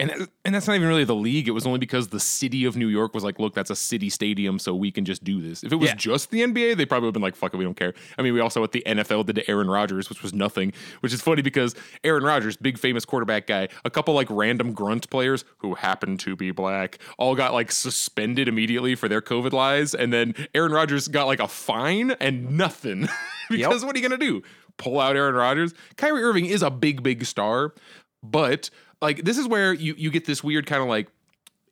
[0.01, 1.47] And and that's not even really the league.
[1.47, 4.09] It was only because the city of New York was like, look, that's a city
[4.11, 5.63] stadium, so we can just do this.
[5.63, 5.95] If it was Yeah.
[5.97, 7.93] just the NBA, they probably would have been like, fuck it, we don't care.
[8.19, 10.73] I mean, we also what the NFL did to Aaron Rodgers, which was nothing.
[11.01, 15.09] Which is funny because Aaron Rodgers, big famous quarterback guy, a couple like random grunt
[15.11, 19.95] players who happen to be black, all got like suspended immediately for their COVID lies,
[19.95, 23.09] and then Aaron Rodgers got like a fine and nothing
[23.51, 24.43] because what are you gonna do?
[24.79, 25.75] Pull out Aaron Rodgers?
[25.97, 27.75] Kyrie Irving is a big, big star,
[28.23, 28.71] but
[29.03, 31.09] like this is where you you get this weird kind of like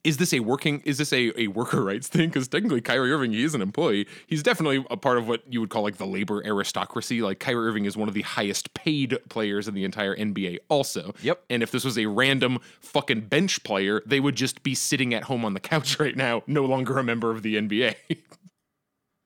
[0.05, 3.33] is this a working is this a, a worker rights thing because technically Kyrie Irving
[3.33, 6.07] he is an employee he's definitely a part of what you would call like the
[6.07, 10.17] labor aristocracy like Kyrie Irving is one of the highest paid players in the entire
[10.17, 11.43] NBA also Yep.
[11.51, 15.25] and if this was a random fucking bench player they would just be sitting at
[15.25, 17.97] home on the couch right now no longer a member of the NBA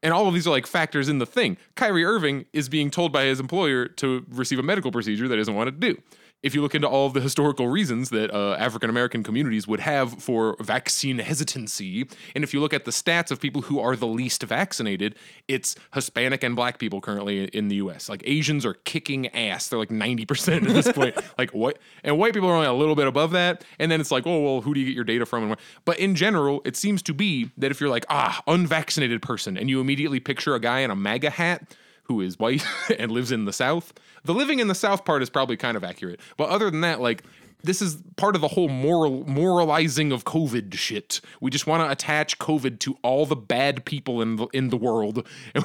[0.02, 1.56] And all of these are like factors in the thing.
[1.76, 5.38] Kyrie Irving is being told by his employer to receive a medical procedure that he
[5.40, 6.02] doesn't want to do.
[6.42, 9.80] If you look into all of the historical reasons that uh, African American communities would
[9.80, 13.94] have for vaccine hesitancy, and if you look at the stats of people who are
[13.94, 15.14] the least vaccinated,
[15.46, 18.08] it's Hispanic and black people currently in the US.
[18.08, 19.68] Like Asians are kicking ass.
[19.68, 21.16] They're like 90% at this point.
[21.38, 21.78] like what?
[22.02, 23.64] And white people are only a little bit above that.
[23.78, 25.44] And then it's like, oh, well, who do you get your data from?
[25.44, 25.60] And?
[25.84, 29.70] But in general, it seems to be that if you're like, ah, unvaccinated person, and
[29.70, 32.64] you immediately picture a guy in a MAGA hat who is white
[32.98, 33.92] and lives in the South,
[34.24, 36.20] the living in the South part is probably kind of accurate.
[36.36, 37.24] But other than that, like,
[37.64, 41.20] this is part of the whole moral moralizing of COVID shit.
[41.40, 44.76] We just want to attach COVID to all the bad people in the in the
[44.76, 45.64] world, and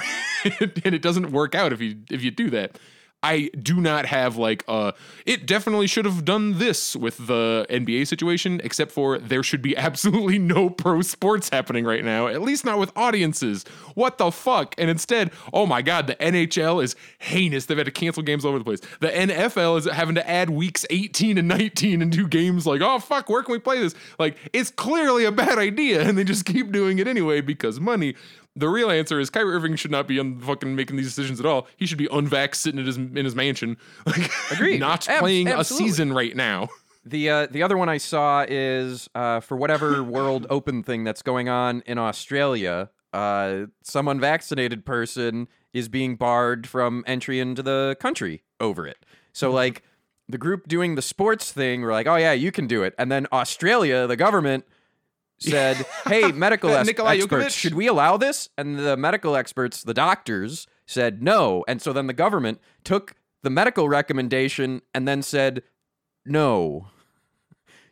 [0.94, 2.78] it doesn't work out if you if you do that.
[3.24, 4.92] I do not have like uh
[5.26, 9.76] it definitely should have done this with the NBA situation except for there should be
[9.88, 13.66] absolutely no pro sports happening right now at least not with audiences.
[13.96, 14.76] What the fuck?
[14.78, 17.66] And instead oh my god the NHL is heinous.
[17.66, 18.82] They've had to cancel games all over the place.
[19.00, 23.00] The NFL is having to add weeks 18 and 19 and do games like oh
[23.00, 23.96] fuck where can we play this?
[24.20, 28.16] Like it's clearly a bad idea and they just keep doing it anyway because money
[28.58, 31.46] the real answer is Kyrie Irving should not be on fucking making these decisions at
[31.46, 31.68] all.
[31.78, 34.80] He should be unvaxxed sitting in his in his mansion, like Agreed.
[34.80, 35.86] not Ab- playing absolutely.
[35.88, 36.70] a season right now.
[37.06, 41.22] The uh, the other one I saw is uh, for whatever World Open thing that's
[41.22, 42.90] going on in Australia.
[43.14, 48.98] Uh, some unvaccinated person is being barred from entry into the country over it.
[49.32, 49.84] So like
[50.28, 53.10] the group doing the sports thing were like, oh yeah, you can do it, and
[53.12, 54.66] then Australia, the government
[55.40, 58.50] said, hey, medical es- experts, should we allow this?
[58.58, 63.50] And the medical experts, the doctors, said no, and so then the government took the
[63.50, 65.64] medical recommendation and then said
[66.26, 66.88] no.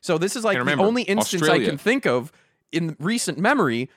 [0.01, 2.31] So this is like And the only instance I can think of
[2.71, 3.89] in recent memory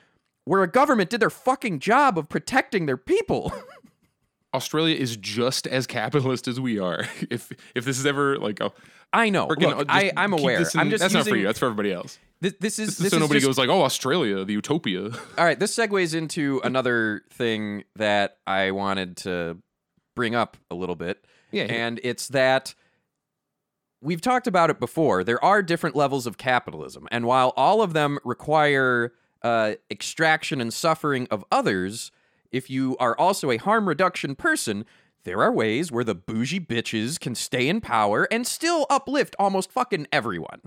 [0.45, 3.53] where a government did their fucking job of protecting their people.
[4.53, 7.05] Australia is just as capitalist as we are.
[7.29, 8.71] If if this is ever like a
[9.11, 9.47] I know.
[9.47, 10.59] Look, just I, I'm aware.
[10.59, 11.45] in- I'm just that's using, not for you.
[11.45, 12.19] That's for everybody else.
[12.41, 14.53] This, this is This, this is so is nobody just- goes like, oh, Australia, the
[14.53, 15.05] utopia.
[15.37, 19.57] All right, this segues into another thing that I wanted to
[20.15, 21.25] bring up a little bit.
[21.51, 21.73] Yeah, yeah.
[21.73, 22.75] And it's that
[24.01, 25.23] we've talked about it before.
[25.23, 27.07] There are different levels of capitalism.
[27.11, 32.11] And while all of them require uh, extraction and suffering of others,
[32.51, 34.85] if you are also a harm reduction person,
[35.23, 39.71] there are ways where the bougie bitches can stay in power and still uplift almost
[39.71, 40.61] fucking everyone.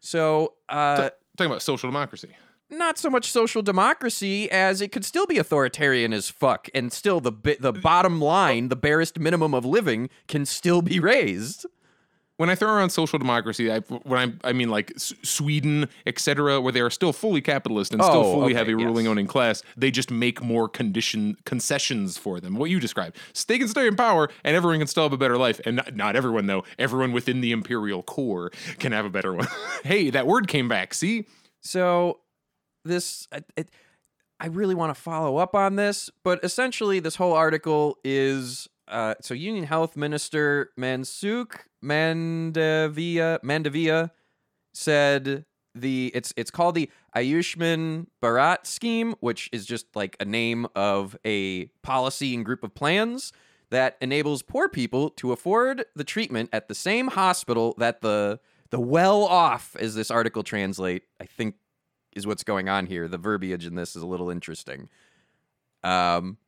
[0.00, 2.28] So, uh, Talking about social democracy.
[2.70, 7.20] not so much social democracy as it could still be authoritarian as fuck, and still
[7.20, 11.66] the bi- the bottom line, the barest minimum of living, can still be raised.
[12.38, 16.60] When I throw around social democracy, I when I I mean like S- Sweden, etc.,
[16.60, 19.10] where they are still fully capitalist and still Oh, fully okay, have a ruling yes.
[19.10, 22.56] owning class, they just make more condition concessions for them.
[22.56, 23.16] What you described,
[23.48, 25.60] they can stay in power, and everyone can still have a better life.
[25.64, 26.64] And not, not everyone though.
[26.78, 29.46] Everyone within the imperial core can have a better one.
[29.84, 30.92] hey, that word came back.
[30.92, 31.24] See,
[31.62, 32.20] So
[32.84, 33.70] this, I, it,
[34.38, 38.68] I really want to follow up on this, but essentially, this whole article is.
[38.88, 44.10] Uh, so Union Health Minister Mansukh Mandavia Mandavia
[44.74, 45.44] said
[45.74, 51.16] the it's it's called the Ayushman Bharat scheme, which is just like a name of
[51.24, 53.32] a policy and group of plans
[53.70, 58.80] that enables poor people to afford the treatment at the same hospital that the the
[58.80, 61.54] well off, as this article translate, I think
[62.14, 63.06] is what's going on here.
[63.06, 64.88] The verbiage in this is a little interesting.
[65.84, 66.38] Um,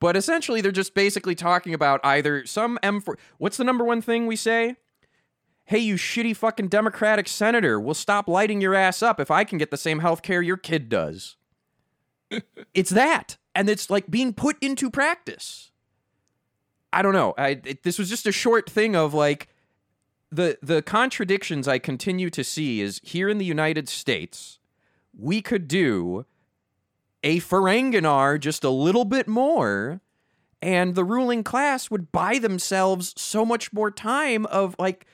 [0.00, 3.16] but essentially, they're just basically talking about either some M4.
[3.38, 4.76] What's the number one thing we say?
[5.64, 9.58] Hey, you shitty fucking Democratic senator, we'll stop lighting your ass up if I can
[9.58, 11.36] get the same health care your kid does.
[12.74, 13.36] it's that.
[13.54, 15.70] And it's like being put into practice.
[16.92, 17.34] I don't know.
[17.38, 19.48] I, it, this was just a short thing of like
[20.32, 24.58] the the contradictions I continue to see is here in the United States,
[25.16, 26.26] we could do
[27.22, 30.00] a Ferenginar just a little bit more,
[30.62, 35.06] and the ruling class would buy themselves so much more time of like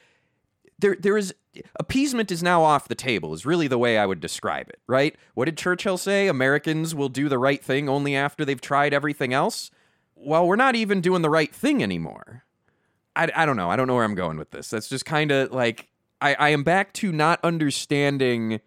[0.78, 1.34] there there is
[1.78, 5.16] appeasement is now off the table is really the way I would describe it, right?
[5.34, 6.28] What did Churchill say?
[6.28, 9.70] Americans will do the right thing only after they've tried everything else.
[10.14, 12.44] Well, we're not even doing the right thing anymore.
[13.14, 13.70] I, I don't know.
[13.70, 14.68] I don't know where I'm going with this.
[14.68, 15.88] That's just kind of like
[16.20, 18.60] I, I am back to not understanding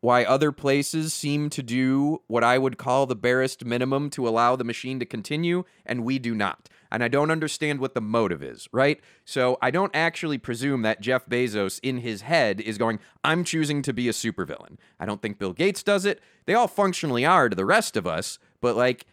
[0.00, 4.54] why other places seem to do what I would call the barest minimum to allow
[4.54, 6.68] the machine to continue, and we do not.
[6.90, 9.00] And I don't understand what the motive is, right?
[9.24, 13.82] So I don't actually presume that Jeff Bezos in his head is going, I'm choosing
[13.82, 14.78] to be a supervillain.
[14.98, 16.20] I don't think Bill Gates does it.
[16.46, 19.04] They all functionally are to the rest of us, but like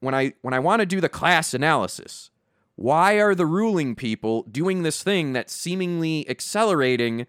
[0.00, 2.30] when I when I want to do the class analysis,
[2.74, 7.26] why are the ruling people doing this thing that's seemingly accelerating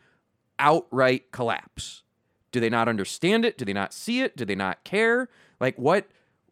[0.57, 2.03] outright collapse?
[2.51, 3.57] Do they not understand it?
[3.57, 4.37] Do they not see it?
[4.37, 5.29] Do they not care?
[5.59, 6.07] Like what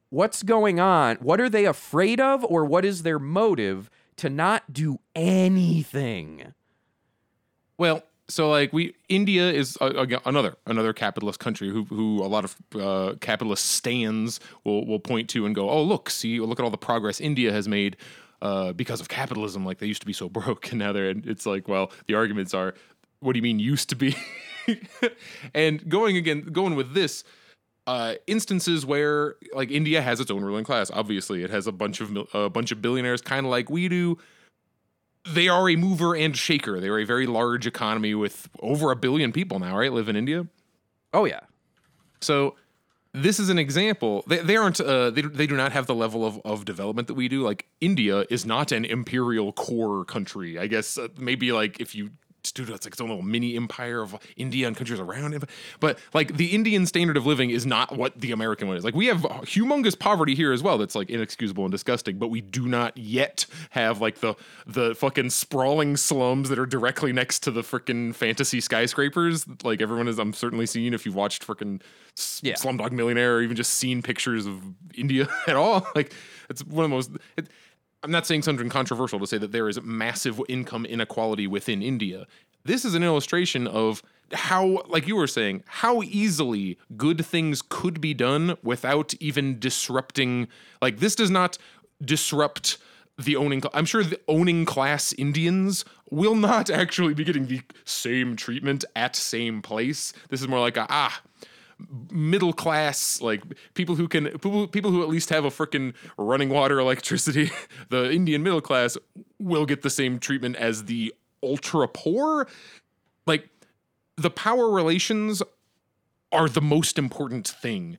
[0.09, 1.17] what's going on?
[1.17, 6.53] What are they afraid of or what is their motive to not do anything?
[7.77, 12.43] Well, so like we India is uh, another another capitalist country who who a lot
[12.45, 16.63] of uh, capitalist stands will will point to and go, oh look, see, look at
[16.63, 17.97] all the progress India has made.
[18.41, 21.09] Uh, because of capitalism, like they used to be so broke, and now they're.
[21.09, 22.75] It's like, well, the arguments are,
[23.21, 24.15] what do you mean used to be?
[25.53, 27.23] and going again, going with this,
[27.87, 30.89] uh, instances where like India has its own ruling class.
[30.91, 34.17] Obviously, it has a bunch of a bunch of billionaires, kind of like we do.
[35.27, 36.79] They are a mover and shaker.
[36.79, 39.91] They are a very large economy with over a billion people now, right?
[39.91, 40.47] Live in India.
[41.13, 41.41] Oh yeah.
[42.21, 42.55] So
[43.13, 44.23] this is an example.
[44.27, 44.79] They, they aren't.
[44.81, 47.43] Uh, they they do not have the level of, of development that we do.
[47.43, 50.57] Like India is not an imperial core country.
[50.57, 52.11] I guess uh, maybe like if you
[52.51, 55.43] do it's like its own little mini empire of India and countries around it.
[55.79, 58.83] But like the Indian standard of living is not what the American one is.
[58.83, 60.77] Like we have humongous poverty here as well.
[60.77, 62.17] That's like inexcusable and disgusting.
[62.17, 64.35] But we do not yet have like the
[64.65, 69.45] the fucking sprawling slums that are directly next to the freaking fantasy skyscrapers.
[69.63, 70.19] Like everyone is.
[70.19, 71.81] I'm certainly seeing if you've watched freaking
[72.41, 72.53] Yeah.
[72.55, 74.61] Slumdog Millionaire or even just seen pictures of
[74.95, 75.87] India at all.
[75.95, 76.13] Like
[76.49, 77.11] it's one of the most.
[77.37, 77.47] It,
[78.03, 82.27] I'm not saying something controversial to say that there is massive income inequality within India.
[82.63, 84.01] This is an illustration of
[84.33, 90.47] how, like you were saying, how easily good things could be done without even disrupting.
[90.81, 91.57] Like this does not
[92.03, 92.77] disrupt
[93.17, 93.63] the owning.
[93.73, 99.15] I'm sure the owning class Indians will not actually be getting the same treatment at
[99.15, 100.13] same place.
[100.29, 101.21] This is more like a ah
[102.09, 106.49] middle class like people who can people, people who at least have a freaking running
[106.49, 107.51] water electricity
[107.89, 108.97] the indian middle class
[109.39, 111.13] will get the same treatment as the
[111.45, 112.47] ultra poor.
[113.25, 113.49] Like
[114.17, 115.41] the power relations
[116.31, 117.97] are the most important thing.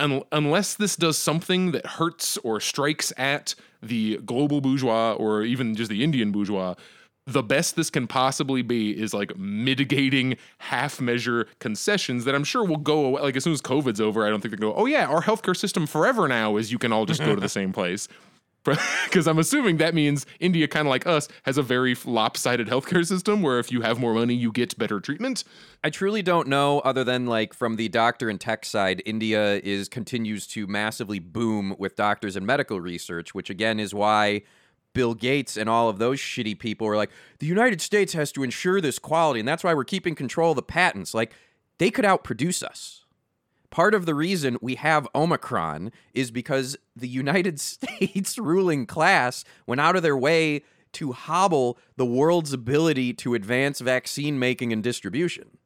[0.00, 5.74] Un- unless this does something that hurts or strikes at the global bourgeois or even
[5.74, 6.74] just the indian bourgeois
[7.28, 12.64] the best this can possibly be is like mitigating half measure concessions that I'm sure
[12.64, 13.20] will go away.
[13.20, 15.56] Like as soon as COVID's over, I don't think they go, oh yeah, our healthcare
[15.56, 18.08] system forever now is you can all just go to the same place.
[18.64, 23.06] Because I'm assuming that means India, kind of like us, has a very lopsided healthcare
[23.06, 25.44] system where if you have more money, you get better treatment.
[25.84, 29.88] I truly don't know, other than like from the doctor and tech side, India is
[29.88, 34.42] continues to massively boom with doctors and medical research, which again is why
[34.94, 38.42] Bill Gates and all of those shitty people are like, the United States has to
[38.42, 41.14] ensure this quality, and that's why we're keeping control of the patents.
[41.14, 41.32] Like,
[41.78, 43.04] they could outproduce us.
[43.70, 49.80] Part of the reason we have Omicron is because the United States ruling class went
[49.80, 50.62] out of their way
[50.92, 55.57] to hobble the world's ability to advance vaccine making and distribution.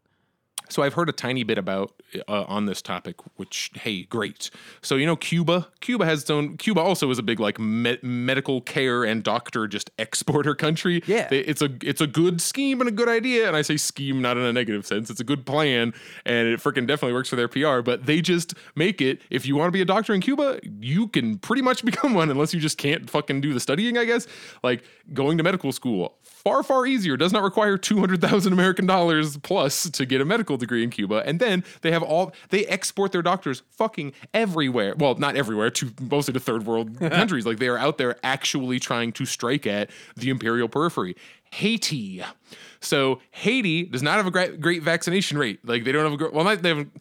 [0.72, 1.92] So I've heard a tiny bit about
[2.26, 4.50] uh, on this topic, which hey, great.
[4.80, 6.56] So you know Cuba, Cuba has its own.
[6.56, 11.02] Cuba also is a big like me- medical care and doctor just exporter country.
[11.06, 11.28] Yeah.
[11.28, 14.22] They- it's a it's a good scheme and a good idea, and I say scheme
[14.22, 15.10] not in a negative sense.
[15.10, 15.92] It's a good plan,
[16.24, 17.80] and it freaking definitely works for their PR.
[17.82, 19.20] But they just make it.
[19.28, 22.30] If you want to be a doctor in Cuba, you can pretty much become one,
[22.30, 23.98] unless you just can't fucking do the studying.
[23.98, 24.26] I guess
[24.62, 29.88] like going to medical school far far easier does not require 200,000 American dollars plus
[29.90, 33.22] to get a medical degree in Cuba and then they have all they export their
[33.22, 34.94] doctors fucking everywhere.
[34.96, 37.44] Well not everywhere to mostly to third world countries.
[37.44, 41.16] Like they are out there actually trying to strike at the imperial periphery.
[41.52, 42.22] Haiti.
[42.80, 45.60] So Haiti does not have a great, great vaccination rate.
[45.66, 46.96] Like they don't have a great well not, they haven't.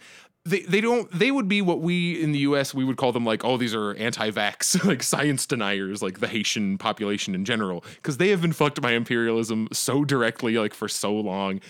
[0.46, 3.26] they, they don't they would be what we in the US we would call them
[3.26, 7.84] like oh these are anti-vax like science deniers like the Haitian population in general.
[7.96, 11.62] Because they have been fucked by imperialism so directly like for so long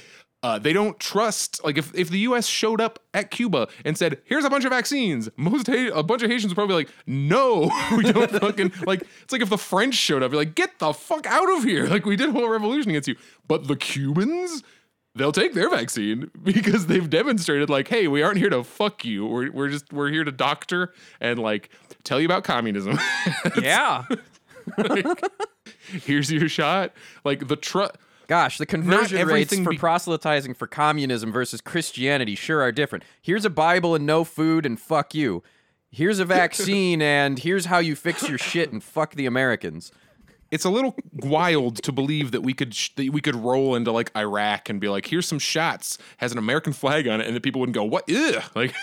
[0.43, 4.19] uh, they don't trust like if, if the US showed up at Cuba and said
[4.25, 6.95] here's a bunch of vaccines most ha- a bunch of Haitians would probably be like
[7.05, 10.79] no we don't fucking like it's like if the French showed up you're like get
[10.79, 11.85] the fuck out of here.
[11.87, 13.15] Like we did a whole revolution against you.
[13.47, 14.63] But the Cubans
[15.13, 19.27] they'll take their vaccine because they've demonstrated like hey we aren't here to fuck you.
[19.27, 21.69] We're, we're just we're here to doctor and like
[22.03, 22.97] tell you about communism.
[23.61, 24.05] Yeah.
[26.03, 26.93] here's your shot.
[27.23, 27.95] Like the trust
[28.31, 33.03] Gosh, the conversion rates for be- proselytizing for communism versus Christianity sure are different.
[33.21, 35.43] Here's a Bible and no food and fuck you.
[35.91, 39.91] Here's a vaccine and here's how you fix your shit and fuck the Americans.
[40.49, 43.91] it's a little wild to believe that we could sh- that we could roll into
[43.91, 47.35] like Iraq and be like here's some shots has an American flag on it and
[47.35, 48.07] the people wouldn't go what
[48.55, 48.73] like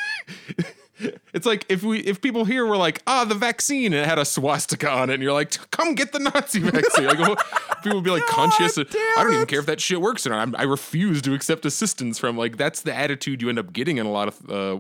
[1.33, 4.19] it's like if we if people here were like ah the vaccine and it had
[4.19, 7.37] a swastika on it and you're like come get the Nazi vaccine like well,
[7.83, 10.31] people would be like conscious of, I don't even care if that shit works or
[10.31, 13.73] not I'm, I refuse to accept assistance from like that's the attitude you end up
[13.73, 14.79] getting in a lot of uh,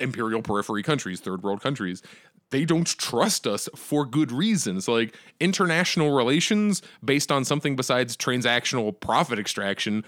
[0.00, 2.02] imperial periphery countries, third world countries,
[2.50, 4.88] they don't trust us for good reasons.
[4.88, 10.04] Like international relations based on something besides transactional profit extraction,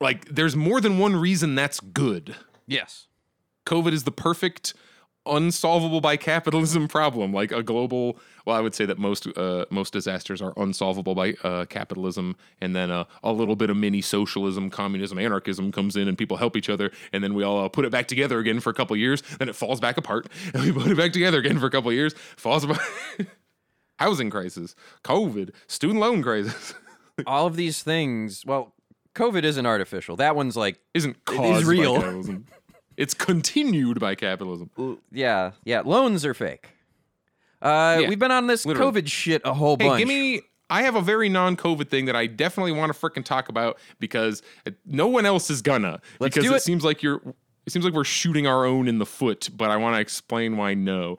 [0.00, 2.34] like there's more than one reason that's good.
[2.66, 3.06] Yes.
[3.70, 4.74] COVID is the perfect
[5.26, 8.18] unsolvable by capitalism problem, like a global.
[8.44, 12.74] Well, I would say that most uh, most disasters are unsolvable by uh, capitalism, and
[12.74, 16.56] then uh, a little bit of mini socialism, communism, anarchism comes in, and people help
[16.56, 18.96] each other, and then we all uh, put it back together again for a couple
[18.96, 19.22] years.
[19.38, 21.92] Then it falls back apart, and we put it back together again for a couple
[21.92, 22.12] years.
[22.36, 22.80] Falls apart.
[24.00, 26.74] Housing crisis, COVID, student loan crisis.
[27.26, 28.46] All of these things.
[28.46, 28.74] Well,
[29.14, 30.16] COVID isn't artificial.
[30.16, 32.22] That one's like Isn't It is caused real.
[33.00, 34.70] It's continued by capitalism.
[35.10, 35.80] yeah, yeah.
[35.84, 36.68] Loans are fake.
[37.62, 39.02] Uh, Yeah, we've been on this literally.
[39.02, 39.98] COVID shit a whole Hey, bunch.
[40.00, 40.42] give me.
[40.68, 44.42] I have a very non-COVID thing that I definitely want to freaking talk about because
[44.64, 46.00] it- no one else is gonna.
[46.20, 46.60] Let's because do it.
[46.62, 47.20] seems like you're.
[47.66, 50.56] It seems like we're shooting our own in the foot, but I want to explain
[50.56, 51.18] why no.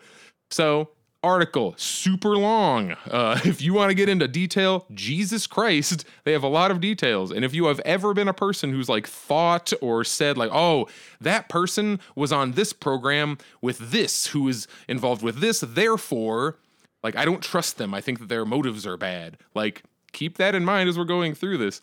[0.50, 0.90] So,
[1.24, 2.92] article super long.
[3.10, 6.82] Uh, if you want to get into detail, Jesus Christ, they have a lot of
[6.82, 7.32] details.
[7.32, 10.88] And if you have ever been a person who's like thought or said like, oh,
[11.20, 16.58] that person was on this program with this, who is involved with this, therefore.
[17.04, 17.96] Like, I don't trust them.
[17.96, 19.38] I think that their motives are bad.
[19.56, 21.82] Like, keep that in mind as we're going through this.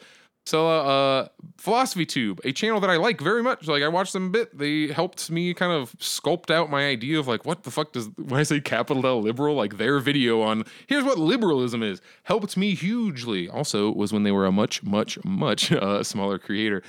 [0.48, 1.28] So, uh, uh,
[1.58, 3.68] Philosophy Tube, a channel that I like very much.
[3.68, 4.56] Like, I watched them a bit.
[4.56, 8.08] They helped me kind of sculpt out my idea of like, what the fuck does
[8.16, 12.56] when I say capital L liberal, like their video on here's what liberalism is helped
[12.56, 13.46] me hugely.
[13.46, 16.82] Also, was when they were a much, much, much uh, smaller creator.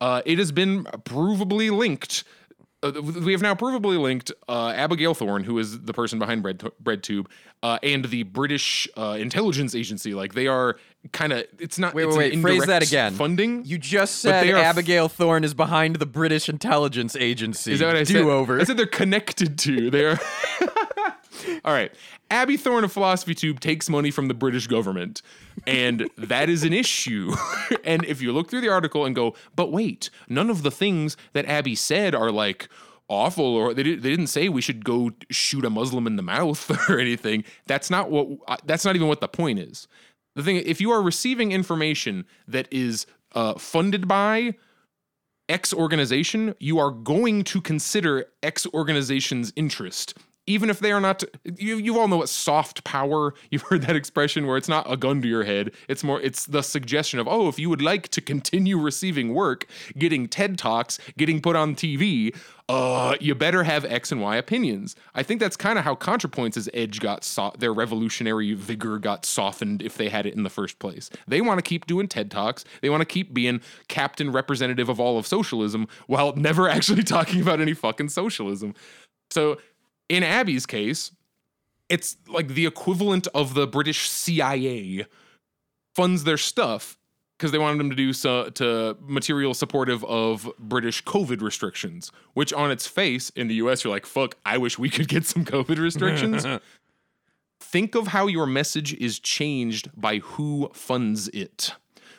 [0.00, 2.22] Uh, it has been provably linked.
[2.84, 6.58] Uh, we have now provably linked uh, Abigail Thorne, who is the person behind Bread
[6.80, 7.26] BreadTube,
[7.64, 10.14] uh, and the British uh, intelligence agency.
[10.14, 10.76] Like they are
[11.12, 11.44] kind of.
[11.58, 11.94] It's not.
[11.94, 12.42] Wait, it's wait, wait.
[12.42, 13.14] Phrase that again.
[13.14, 13.64] Funding.
[13.64, 17.72] You just said are f- Abigail Thorne is behind the British intelligence agency.
[17.72, 18.12] Is that what I said?
[18.14, 18.60] Do over.
[18.60, 19.90] I said they're connected to.
[19.90, 20.18] They're
[21.64, 21.92] all right.
[22.30, 25.20] Abby Thorne of Philosophy Tube takes money from the British government,
[25.66, 27.34] and that is an issue.
[27.84, 31.16] and if you look through the article and go, but wait, none of the things
[31.34, 32.68] that Abby said are like
[33.08, 36.22] awful, or they, did, they didn't say we should go shoot a Muslim in the
[36.22, 37.44] mouth or anything.
[37.66, 38.28] That's not what.
[38.48, 39.86] uh, That's not even what the point is.
[40.34, 44.54] The thing, if you are receiving information that is uh, funded by
[45.48, 50.14] X organization, you are going to consider X organization's interest.
[50.46, 53.94] Even if they are not, you, you all know what soft power, you've heard that
[53.94, 55.70] expression where it's not a gun to your head.
[55.88, 59.66] It's more, it's the suggestion of, oh, if you would like to continue receiving work,
[59.96, 62.34] getting TED Talks, getting put on TV,
[62.68, 64.96] uh, you better have X and Y opinions.
[65.14, 69.82] I think that's kind of how ContraPoints' edge got, so- their revolutionary vigor got softened
[69.82, 71.10] if they had it in the first place.
[71.28, 72.64] They want to keep doing TED Talks.
[72.80, 77.40] They want to keep being captain representative of all of socialism while never actually talking
[77.40, 78.74] about any fucking socialism.
[79.30, 79.58] So,
[80.12, 81.10] in Abby's case,
[81.88, 85.06] it's like the equivalent of the British CIA
[85.94, 86.98] funds their stuff
[87.38, 92.52] because they wanted them to do so to material supportive of British COVID restrictions, which
[92.52, 95.46] on its face in the US you're like, fuck, I wish we could get some
[95.46, 96.46] COVID restrictions.
[97.60, 101.72] Think of how your message is changed by who funds it.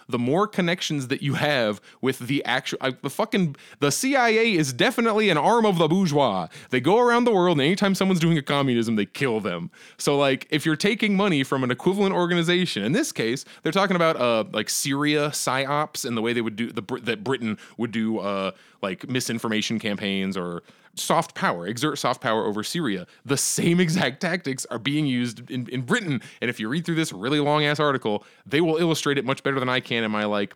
[0.07, 4.73] The more connections that you have with the actual, I, the fucking, the CIA is
[4.73, 6.47] definitely an arm of the bourgeois.
[6.69, 9.71] They go around the world, and anytime someone's doing a communism, they kill them.
[9.97, 13.95] So, like, if you're taking money from an equivalent organization, in this case, they're talking
[13.95, 17.91] about uh, like Syria psyops and the way they would do the that Britain would
[17.91, 18.51] do uh,
[18.81, 20.63] like misinformation campaigns or
[20.95, 23.07] soft power, exert soft power over Syria.
[23.25, 26.21] The same exact tactics are being used in, in Britain.
[26.41, 29.43] And if you read through this really long ass article, they will illustrate it much
[29.43, 30.53] better than I can in my like,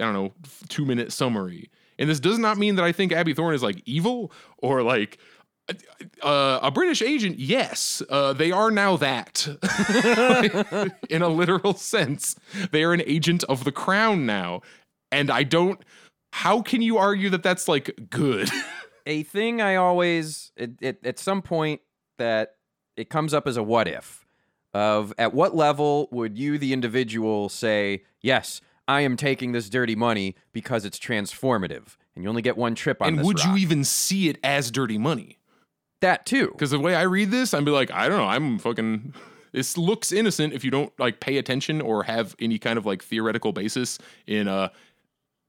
[0.00, 0.32] I don't know,
[0.68, 1.70] two minute summary.
[1.98, 5.18] And this does not mean that I think Abby Thorne is like evil or like
[6.22, 7.38] uh, a British agent.
[7.38, 9.46] Yes, uh, they are now that
[11.10, 12.36] in a literal sense.
[12.70, 14.62] They are an agent of the crown now.
[15.10, 15.80] And I don't,
[16.32, 18.50] how can you argue that that's like good?
[19.06, 21.80] a thing I always it, it, at some point
[22.18, 22.56] that
[22.96, 24.26] it comes up as a what if
[24.74, 29.94] of at what level would you the individual say yes I am taking this dirty
[29.94, 33.48] money because it's transformative and you only get one trip on and would rock.
[33.48, 35.38] you even see it as dirty money?
[36.02, 38.58] that too Because the way I read this, I'd be like, I don't know, I'm
[38.58, 39.14] fucking.
[39.52, 43.02] This looks innocent if you don't like pay attention or have any kind of like
[43.02, 44.70] theoretical basis in uh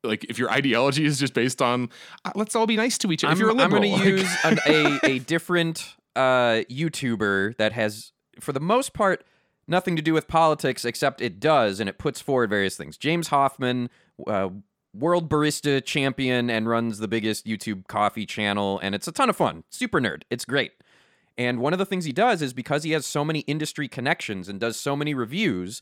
[0.03, 1.89] like if your ideology is just based on
[2.25, 3.31] uh, let's all be nice to each other.
[3.31, 7.57] I'm, if you're a I'm liberal, going to use an, a a different uh, YouTuber
[7.57, 9.25] that has, for the most part,
[9.67, 12.97] nothing to do with politics, except it does, and it puts forward various things.
[12.97, 13.89] James Hoffmann,
[14.27, 14.49] uh,
[14.93, 19.35] world barista champion, and runs the biggest YouTube coffee channel, and it's a ton of
[19.35, 19.63] fun.
[19.69, 20.23] Super nerd.
[20.29, 20.73] It's great.
[21.37, 24.47] And one of the things he does is because he has so many industry connections
[24.47, 25.81] and does so many reviews,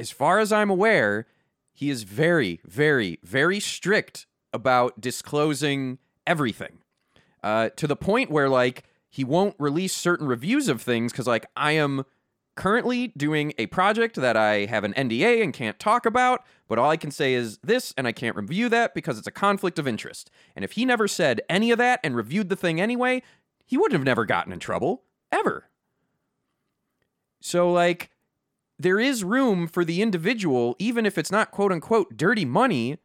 [0.00, 1.26] as far as I'm aware,
[1.74, 6.78] he is very, very, very strict about disclosing everything
[7.42, 11.46] uh, to the point where, like, he won't release certain reviews of things because, like,
[11.56, 12.04] I am
[12.54, 16.90] currently doing a project that I have an NDA and can't talk about, but all
[16.90, 19.88] I can say is this, and I can't review that because it's a conflict of
[19.88, 20.30] interest.
[20.54, 23.22] And if he never said any of that and reviewed the thing anyway,
[23.66, 25.02] he wouldn't have never gotten in trouble,
[25.32, 25.68] ever.
[27.40, 28.10] So, like,
[28.78, 32.98] there is room for the individual, even if it's not quote unquote dirty money.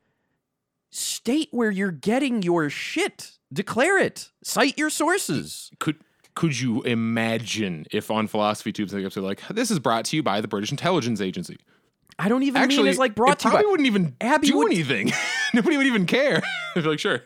[0.91, 3.33] State where you're getting your shit.
[3.53, 4.29] Declare it.
[4.43, 5.69] Cite your sources.
[5.79, 5.97] Could
[6.35, 10.23] could you imagine if on Philosophy Tubes they say like this is brought to you
[10.23, 11.57] by the British Intelligence Agency?
[12.17, 14.47] I don't even Actually, mean it's like brought it to you probably wouldn't even Abby
[14.47, 15.11] do would- anything.
[15.53, 16.41] Nobody would even care.
[16.75, 17.21] They'd be like, sure.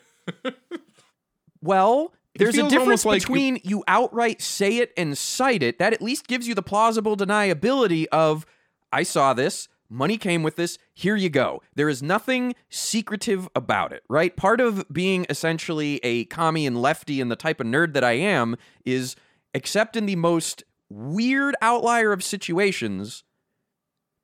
[1.62, 5.80] Well, there's a difference like- between you outright say it and cite it.
[5.80, 8.46] That at least gives you the plausible deniability of,
[8.92, 11.62] I saw this, money came with this, here you go.
[11.76, 14.36] There is nothing secretive about it, right?
[14.36, 18.14] Part of being essentially a commie and lefty and the type of nerd that I
[18.14, 19.16] am is,
[19.54, 23.24] except in the most weird outlier of situations,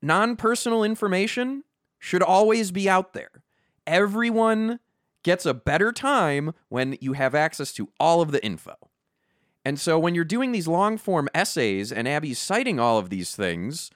[0.02, 1.64] non personal information
[2.00, 3.44] should always be out there.
[3.86, 4.80] Everyone
[5.30, 8.74] gets a better time when you have access to all of the info.
[9.64, 13.36] And so when you're doing these long form essays and Abby's citing all of these
[13.36, 13.92] things,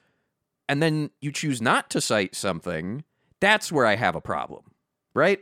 [0.68, 3.02] and then you choose not to cite something,
[3.40, 4.62] that's where I have a problem,
[5.12, 5.40] right?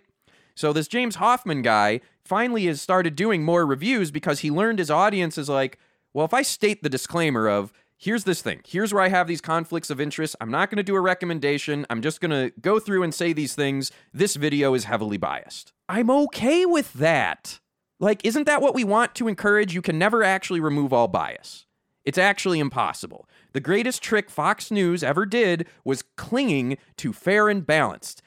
[0.54, 4.90] So this James Hoffmann guy finally has started doing more reviews because he learned his
[4.90, 5.78] audience is like,
[6.14, 7.70] well, if I state the disclaimer of,
[8.02, 10.82] here's this thing, here's where I have these conflicts of interest, I'm not going to
[10.82, 14.74] do a recommendation, I'm just going to go through and say these things, this video
[14.74, 15.72] is heavily biased.
[15.88, 17.60] I'm okay with that.
[18.00, 19.72] Like, isn't that what we want to encourage?
[19.72, 21.64] You can never actually remove all bias.
[22.04, 23.28] It's actually impossible.
[23.52, 28.20] The greatest trick Fox News ever did was clinging to fair and balanced.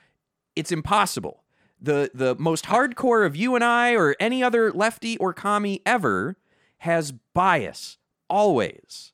[0.55, 1.43] It's impossible.
[1.81, 6.37] The the most hardcore of you and I or any other lefty or commie ever
[6.79, 7.97] has bias
[8.29, 9.11] always.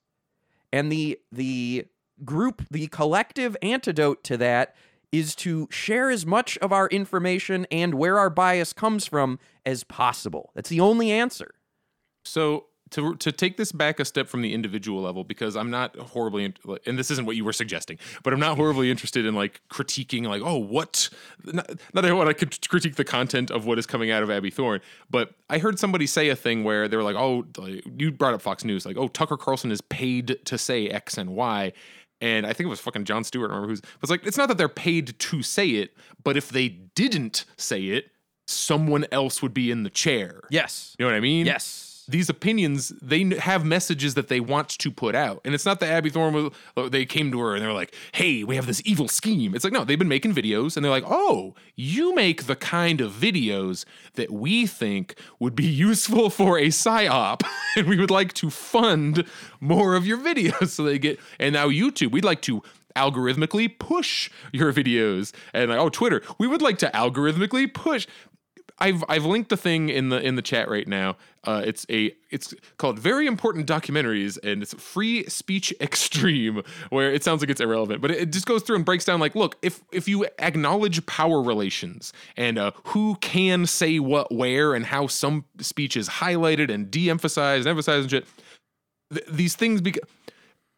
[0.72, 1.88] And the the
[2.24, 4.76] group, the collective antidote to that
[5.12, 9.84] is to share as much of our information and where our bias comes from as
[9.84, 10.52] possible.
[10.56, 11.56] That's the only answer.
[12.24, 15.96] So to to take this back a step from the individual level, because I'm not
[15.98, 16.54] horribly,
[16.86, 20.28] and this isn't what you were suggesting, but I'm not horribly interested in like critiquing,
[20.28, 21.10] like, oh, what?
[21.46, 24.30] Not, not that I want to critique the content of what is coming out of
[24.30, 27.46] Abby Thorne, but I heard somebody say a thing where they were like, oh,
[27.98, 31.36] you brought up Fox News, like, oh, Tucker Carlson is paid to say X and
[31.36, 31.74] Y.
[32.24, 33.50] And I think it was fucking Jon Stewart.
[33.50, 33.82] I remember who's.
[33.82, 37.46] But it's like it's not that they're paid to say it, but if they didn't
[37.58, 38.12] say it,
[38.46, 40.42] someone else would be in the chair.
[40.52, 40.96] Yes.
[41.00, 41.48] You know what I mean?
[41.48, 41.91] Yes.
[42.12, 45.42] These opinions, they have messages that they want to put out.
[45.46, 47.96] And it's not that Abby Thorne was, uh, they came to her and they're like,
[48.14, 49.56] hey, we have this evil scheme.
[49.56, 53.02] It's like, no, they've been making videos and they're like, oh, you make the kind
[53.02, 57.42] of videos that we think would be useful for a psyop.
[57.76, 59.26] and we would like to fund
[59.60, 62.62] more of your videos so they get, and now YouTube, we'd like to
[62.96, 65.34] algorithmically push your videos.
[65.54, 68.08] And like, oh, Twitter, we would like to algorithmically push.
[68.82, 71.16] I've I've linked the thing in the in the chat right now.
[71.44, 77.24] Uh, it's a it's called very important documentaries and it's free speech extreme where it
[77.24, 79.56] sounds like it's irrelevant, but it, it just goes through and breaks down like, look,
[79.62, 85.06] if if you acknowledge power relations and uh, who can say what where and how
[85.06, 88.26] some speech is highlighted and de-emphasized and emphasized and shit,
[89.14, 90.04] th- these things become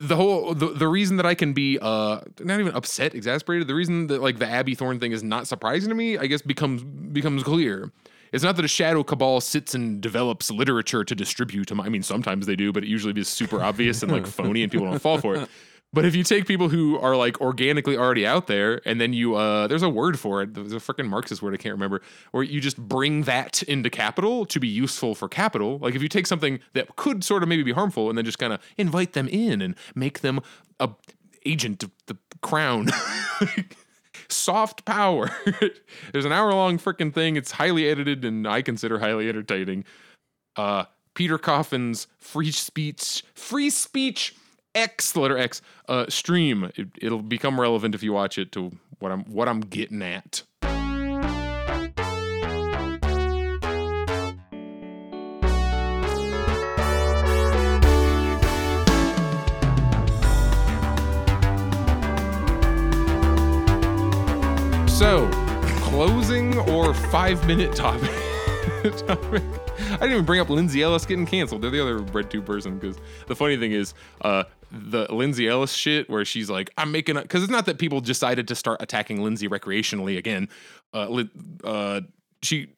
[0.04, 3.76] the whole the, the reason that I can be uh not even upset, exasperated, the
[3.76, 6.84] reason that like the Abby Thorne thing is not surprising to me, I guess becomes
[6.84, 7.92] becomes clear.
[8.32, 11.90] It's not that a shadow cabal sits and develops literature to distribute to my, I
[11.90, 14.90] mean sometimes they do, but it usually is super obvious and like phony and people
[14.90, 15.50] don't fall for it.
[15.94, 19.36] But if you take people who are like organically already out there and then you
[19.36, 22.44] uh there's a word for it, there's a freaking Marxist word I can't remember, where
[22.44, 25.78] you just bring that into capital to be useful for capital.
[25.78, 28.40] Like if you take something that could sort of maybe be harmful and then just
[28.40, 30.40] kind of invite them in and make them
[30.80, 30.90] a
[31.46, 32.88] agent of the crown.
[34.30, 35.30] Soft power.
[36.12, 37.36] There's an hour long freaking thing.
[37.36, 39.86] It's highly edited and I consider highly entertaining.
[40.56, 44.34] Uh Peter Coffin's free speech free speech
[44.76, 46.72] X the letter X uh stream.
[46.76, 50.44] It, it'll become relevant if you watch it to what I'm what I'm getting at.
[64.88, 65.30] So,
[65.82, 68.10] closing or five minute topic.
[69.06, 69.44] topic.
[69.78, 71.62] I didn't even bring up Lindsay Ellis getting canceled.
[71.62, 72.98] They're the other BreadTube person because
[73.28, 74.44] the funny thing is, uh,
[74.76, 78.48] the Lindsay Ellis shit where she's like, I'm making because it's not that people decided
[78.48, 80.50] to start attacking Lindsay recreationally again.
[80.94, 81.24] Uh,
[81.64, 82.02] uh,
[82.42, 82.70] she,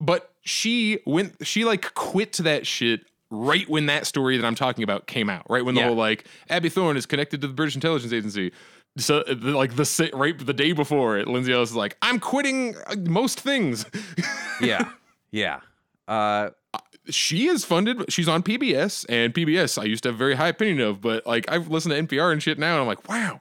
[0.00, 4.82] but she went, she like quit that shit right when that story that I'm talking
[4.84, 5.88] about came out, right when the Yeah.
[5.88, 8.52] whole like Abby Thorne is connected to the British intelligence agency.
[8.96, 12.74] So uh, like the right the day before it, Lindsay Ellis is like, I'm quitting
[12.86, 13.86] uh, most things.
[14.60, 14.90] Yeah.
[15.30, 15.60] Yeah.
[16.08, 16.50] Uh,
[17.10, 18.12] she is funded.
[18.12, 21.26] She's on PBS, and PBS I used to have a very high opinion of, but
[21.26, 23.40] like I've listened to NPR and shit now, and I'm like, wow,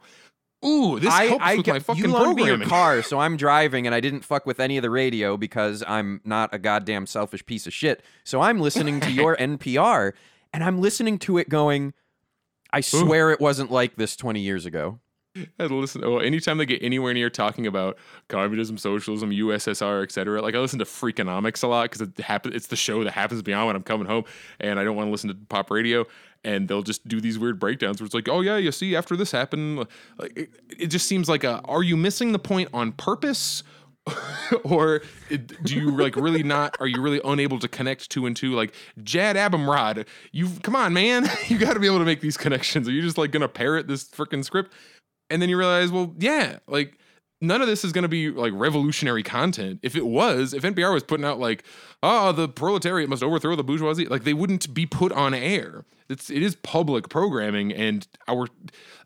[0.66, 3.20] ooh, this I, helps I with get- my fucking you loaned me your car, so
[3.22, 6.60] I'm driving and I didn't fuck with any of the radio because I'm not a
[6.60, 8.04] goddamn selfish piece of shit.
[8.24, 10.14] So I'm listening to your NPR
[10.54, 11.94] and I'm listening to it going,
[12.72, 15.00] I swear it wasn't like this 20 years ago.
[15.60, 16.04] I listen.
[16.04, 20.42] Oh, anytime they get anywhere near talking about communism, socialism, USSR, etc.
[20.42, 22.54] Like I listen to Freakonomics a lot because it happen.
[22.54, 24.26] It's the show that happens beyond when I'm coming home,
[24.60, 26.06] and I don't want to listen to pop radio.
[26.44, 29.16] And they'll just do these weird breakdowns where it's like, oh yeah, you see, after
[29.16, 31.62] this happened, like it, it just seems like a.
[31.66, 33.64] Are you missing the point on purpose?
[34.64, 35.02] or
[35.64, 38.74] do you like really not are you really unable to connect two and two like
[39.04, 42.88] jad abumrad you come on man you got to be able to make these connections
[42.88, 44.74] are you just like gonna parrot this freaking script
[45.30, 46.98] and then you realize, well, yeah, like
[47.42, 49.80] none of this is going to be like revolutionary content.
[49.84, 51.64] If it was, if NPR was putting out like,
[52.02, 55.86] oh, the proletariat must overthrow the bourgeoisie, like they wouldn't be put on air.
[56.10, 58.48] It's it is public programming, and our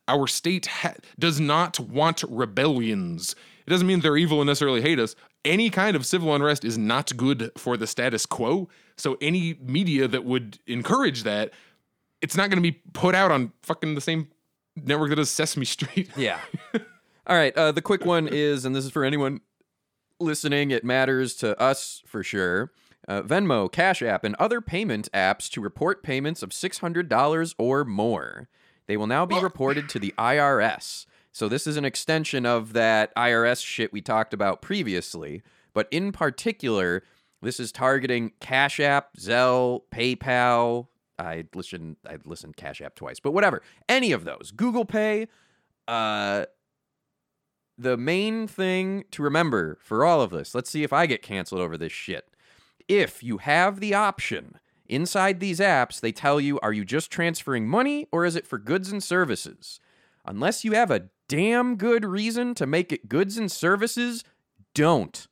[0.07, 3.35] our state ha- does not want rebellions.
[3.65, 5.15] It doesn't mean they're evil and necessarily hate us.
[5.43, 8.69] Any kind of civil unrest is not good for the status quo.
[8.97, 11.51] So any media that would encourage that,
[12.21, 14.27] it's not going to be put out on fucking the same
[14.75, 16.09] network that does Sesame Street.
[16.17, 16.39] Yeah.
[17.27, 17.55] All right.
[17.55, 19.41] Uh, the quick one is, and this is for anyone
[20.19, 22.71] listening, it matters to us for sure.
[23.07, 28.47] Uh, Venmo, Cash App, and other payment apps to report payments of $600 or more.
[28.87, 31.05] They will now be reported to the IRS.
[31.31, 35.41] So, this is an extension of that IRS shit we talked about previously.
[35.73, 37.03] But in particular,
[37.41, 40.87] this is targeting Cash App, Zelle, PayPal.
[41.21, 43.61] I listened, I listened Cash App twice, but whatever.
[43.87, 44.51] Any of those.
[44.51, 45.27] Google Pay,
[45.87, 46.45] uh,
[47.77, 51.61] the main thing to remember for all of this, let's see if I get canceled
[51.61, 52.27] over this shit.
[52.87, 57.67] If you have the option inside these apps, they tell you, are you just transferring
[57.67, 59.79] money or is it for goods and services?
[60.25, 64.23] Unless you have a damn good reason to make it goods and services,
[64.73, 65.27] don't.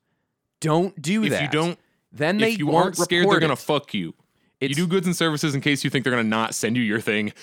[0.62, 1.42] Don't do if that.
[1.42, 1.78] you don't,
[2.12, 4.14] then they if you won't aren't scared, report they're gonna fuck you.
[4.62, 7.00] You do goods and services in case you think they're gonna not send you your
[7.00, 7.34] thing.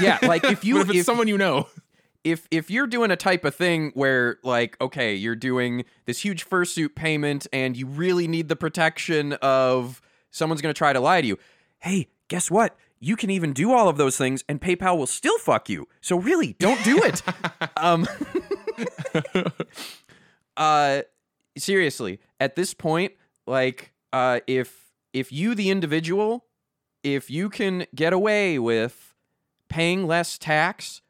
[0.00, 1.68] Yeah, like if you if it's if, someone you know,
[2.24, 6.48] if if you're doing a type of thing where like okay you're doing this huge
[6.48, 10.00] fursuit payment and you really need the protection of
[10.30, 11.38] someone's going to try to lie to you
[11.80, 12.76] hey guess what?
[13.00, 15.88] You can even do all of those things and paypal will still fuck you.
[16.00, 17.22] So really don't do it.
[17.76, 18.06] Um
[20.56, 21.02] uh
[21.56, 23.12] seriously at this point
[23.46, 26.46] like uh if if you the individual
[27.02, 29.14] if you can get away with
[29.68, 31.02] paying less tax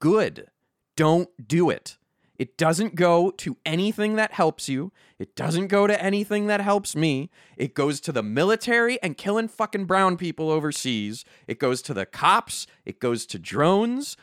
[0.00, 0.48] good.
[0.96, 1.96] Don't do it.
[2.38, 4.92] It doesn't go to anything that helps you.
[5.18, 7.28] It doesn't go to anything that helps me.
[7.58, 11.24] It goes to the military and killing fucking brown people overseas.
[11.46, 12.66] It goes to the cops.
[12.86, 14.16] It goes to drones.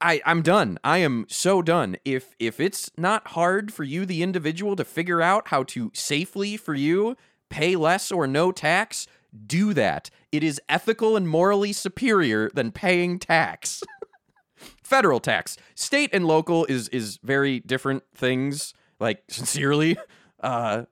[0.00, 0.78] I I'm done.
[0.84, 1.96] I am so done.
[2.04, 6.56] If if it's not hard for you the individual to figure out how to safely
[6.56, 7.16] for you
[7.50, 9.06] pay less or no tax,
[9.46, 10.10] do that.
[10.32, 13.82] It is ethical and morally superior than paying tax.
[14.82, 15.56] Federal tax.
[15.74, 19.96] State and local is is very different things, like sincerely.
[20.40, 20.84] Uh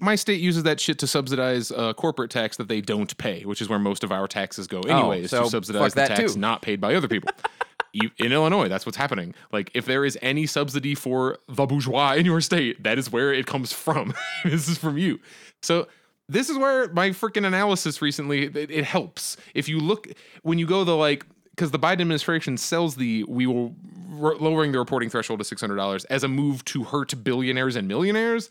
[0.00, 3.62] my state uses that shit to subsidize uh, corporate tax that they don't pay, which
[3.62, 6.40] is where most of our taxes go, anyways, Oh, so to subsidize the tax too.
[6.40, 7.30] not paid by other people.
[7.92, 9.34] in Illinois, that's what's happening.
[9.52, 13.32] Like, if there is any subsidy for the bourgeois in your state, that is where
[13.32, 14.14] it comes from.
[14.44, 15.20] this is from you.
[15.62, 15.88] So
[16.30, 19.36] this is where my freaking analysis recently it, it helps.
[19.54, 20.08] If you look
[20.42, 23.74] when you go the like because the Biden administration sells the we will
[24.08, 27.88] lowering the reporting threshold to six hundred dollars as a move to hurt billionaires and
[27.88, 28.48] millionaires.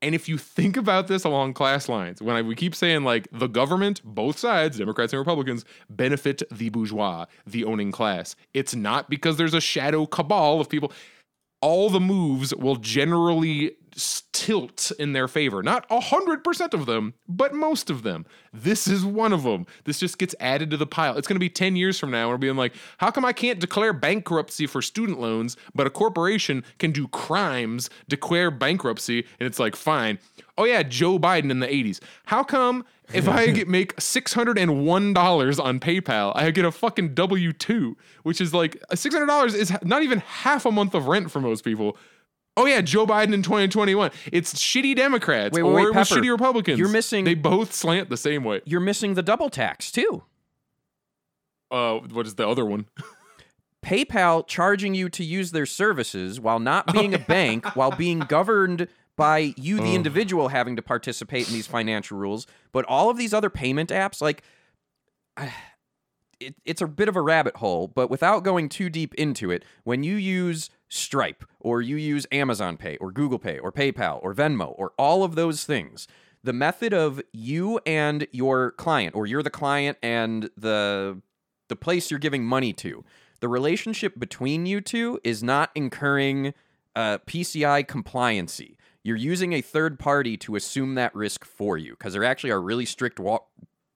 [0.00, 3.26] And if you think about this along class lines, when I, we keep saying like
[3.32, 9.10] the government, both sides, Democrats and Republicans, benefit the bourgeois, the owning class, it's not
[9.10, 10.92] because there's a shadow cabal of people.
[11.60, 13.76] All the moves will generally
[14.32, 15.62] tilt in their favor.
[15.62, 18.26] Not 100% of them, but most of them.
[18.52, 19.66] This is one of them.
[19.84, 21.16] This just gets added to the pile.
[21.16, 23.58] It's going to be 10 years from now, we're being like, how come I can't
[23.58, 29.58] declare bankruptcy for student loans, but a corporation can do crimes, declare bankruptcy, and it's
[29.58, 30.18] like, fine.
[30.58, 32.00] Oh, yeah, Joe Biden in the 80s.
[32.26, 32.84] How come
[33.14, 38.52] if I get make $601 on PayPal, I get a fucking W 2, which is
[38.52, 41.96] like $600 is not even half a month of rent for most people.
[42.56, 44.10] Oh yeah, Joe Biden in 2021.
[44.32, 46.20] It's shitty Democrats Wait, wait, or wait, it was Pepper.
[46.20, 46.78] shitty Republicans.
[46.78, 48.62] You're missing- They both slant the same way.
[48.64, 50.24] You're missing the double tax too.
[51.70, 52.86] Uh, what is the other one?
[53.84, 58.88] PayPal charging you to use their services while not being a bank, while being governed
[59.18, 62.46] by you, the individual, having to participate in these financial rules.
[62.72, 64.42] But all of these other payment apps, like,
[66.40, 67.88] it, it's a bit of a rabbit hole.
[67.88, 72.76] But without going too deep into it, when you use Stripe or you use Amazon
[72.76, 76.06] Pay or Google Pay or PayPal or Venmo or all of those things,
[76.42, 81.20] the method of you and your client, or you're the client and the
[81.68, 83.04] the place you're giving money to,
[83.40, 86.54] the relationship between you two is not incurring
[86.96, 88.76] uh, PCI compliancy.
[89.08, 92.60] You're using a third party to assume that risk for you because there actually are
[92.60, 93.40] really strict wa-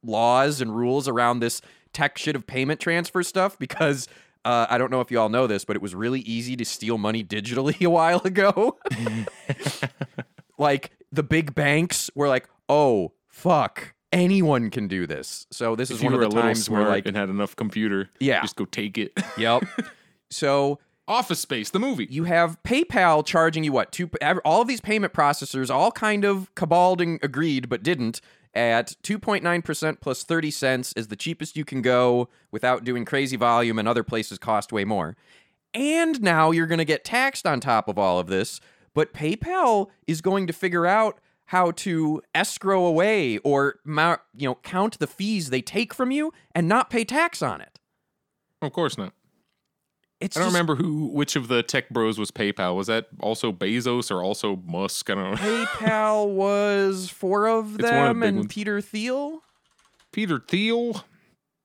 [0.02, 1.60] laws and rules around this
[1.92, 4.08] tech shit of payment transfer stuff because
[4.46, 6.64] uh, I don't know if you all know this, but it was really easy to
[6.64, 8.78] steal money digitally a while ago.
[10.58, 13.94] like the big banks were like, oh, fuck.
[14.12, 15.46] Anyone can do this.
[15.50, 18.42] So this If is one of the times where like and had enough computer, Yeah.
[18.42, 19.12] just go take it.
[19.38, 19.64] Yep.
[20.30, 22.06] so Office Space, the movie.
[22.10, 23.90] you have PayPal charging you what?
[23.92, 24.08] Two,
[24.44, 28.20] all of these payment processors all kind of cabaled and agreed, but didn't.
[28.54, 33.78] At 2.9% plus 30 cents is the cheapest you can go without doing crazy volume,
[33.78, 35.16] and other places cost way more.
[35.74, 38.60] And now you're going to get taxed on top of all of this.
[38.94, 44.98] But PayPal is going to figure out how to escrow away or you know count
[44.98, 47.78] the fees they take from you and not pay tax on it.
[48.60, 49.14] Of course not.
[50.22, 52.76] It's I don't just- remember who, which of the tech bros was PayPal.
[52.76, 55.10] Was that also Bezos or also Musk?
[55.10, 55.36] I don't know.
[55.36, 58.52] PayPal was four of one of the them and ones.
[58.52, 59.40] Peter Thiel.
[60.12, 61.04] Peter Thiel.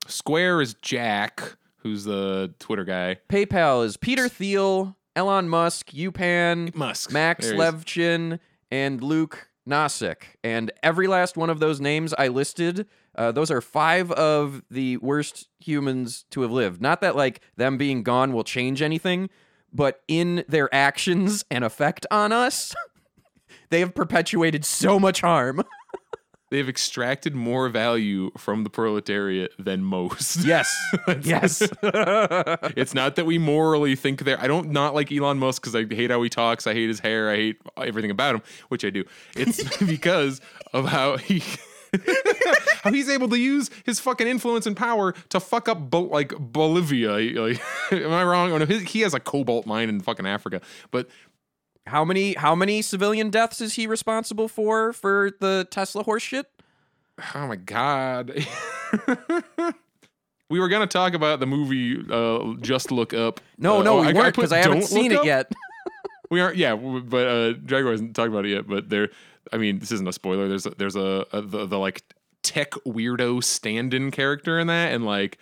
[0.07, 3.17] Square is Jack, who's the Twitter guy.
[3.29, 7.11] PayPal is Peter Thiel, Elon Musk, Yu Pan, Musk.
[7.11, 7.47] Max.
[7.51, 8.39] Levchin,
[8.71, 10.23] and Luke Nosek.
[10.45, 12.87] And every last one of those names I listed,
[13.17, 16.81] uh, those are five of the worst humans to have lived.
[16.81, 19.29] Not that like them being gone will change anything,
[19.73, 22.75] but in their actions and effect on us,
[23.69, 25.63] they have perpetuated so much harm.
[26.49, 30.45] They've extracted more value from the proletariat than most.
[30.45, 30.73] Yes.
[31.21, 31.61] yes.
[31.83, 34.39] it's not that we morally think they're.
[34.39, 36.65] I don't not like Elon Musk because I hate how he talks.
[36.65, 37.29] I hate his hair.
[37.29, 39.03] I hate everything about him, which I do.
[39.35, 40.39] It's because
[40.71, 41.43] of how he.
[42.87, 46.33] How he's able to use his fucking influence and power to fuck up Bol- like
[46.37, 47.11] Bolivia.
[47.47, 47.61] Like,
[47.91, 48.51] am I wrong?
[48.51, 50.61] Oh, no, his- he has a cobalt mine in fucking Africa,
[50.91, 51.07] but
[51.87, 56.45] How many how many civilian deaths is he responsible for for the Tesla horseshit?
[57.35, 58.31] oh my god.
[60.49, 63.39] we were gonna talk about the movie uh, Just Look Up.
[63.57, 65.25] No, Uh, no, we I- I weren't because I, haven't seen it Up?
[65.25, 65.51] yet.
[66.29, 68.67] We aren't, yeah, but uh, Jaguar hasn't talked about it yet.
[68.67, 69.07] But there,
[69.53, 70.49] I mean, this isn't a spoiler.
[70.49, 72.03] There's a, there's a, a the, the like
[72.47, 75.37] tech weirdo stand-in character in that, and like,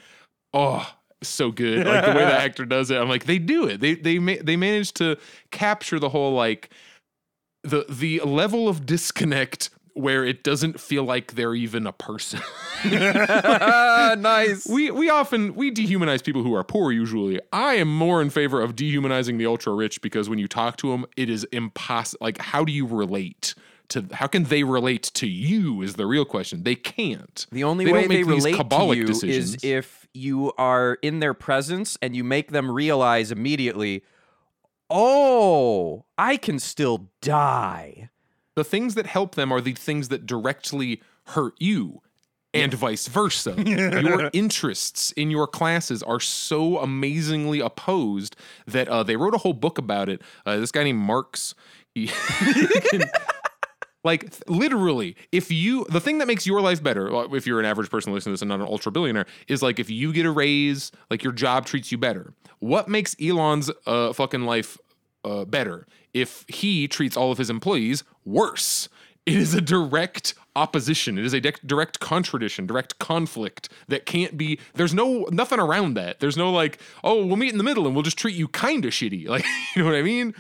[0.54, 0.92] oh,
[1.22, 1.86] so good.
[1.86, 3.80] Like the way the actor does it, I'm like, they do it.
[3.80, 5.18] They they ma- they managed to
[5.52, 6.70] capture the whole like
[7.64, 12.42] the the level of disconnect where it doesn't feel like they're even a person.
[12.86, 14.68] nice.
[14.68, 18.62] we we often we dehumanize people who are poor usually i am more in favor
[18.62, 22.38] of dehumanizing the ultra rich because when you talk to them it is impossible like
[22.40, 23.56] how do you relate
[23.90, 27.86] to how can they relate to you is the real question they can't The only
[27.86, 29.56] They way they relate to you decisions.
[29.56, 34.04] is if you are in their presence and you make them realize immediately,
[34.90, 38.10] oh, I can still die.
[38.56, 42.02] the things that help them are the things that directly hurt you
[42.54, 43.54] and vice versa.
[43.66, 49.52] your interests in your classes are so amazingly opposed that uh, they wrote a whole
[49.54, 50.22] book about it.
[50.46, 51.54] Uh, this guy named Marx,
[51.94, 52.08] he
[54.06, 57.66] like literally, if you the thing that makes your life better, uh, if you're an
[57.66, 60.26] average person listening to this and not an ultra billionaire, is like if you get
[60.26, 62.34] a raise, like your job treats you better.
[62.60, 64.78] What makes Elon's uh, fucking life
[65.26, 68.88] uh, better if he treats all of his employees worse.
[69.26, 71.18] It is a direct opposition.
[71.18, 74.60] It is a de- direct contradiction, direct conflict that can't be.
[74.76, 76.20] There's no nothing around that.
[76.20, 78.86] There's no like, oh, we'll meet in the middle and we'll just treat you kind
[78.86, 79.28] of shitty.
[79.36, 79.46] Like,
[79.76, 80.36] you know what I mean?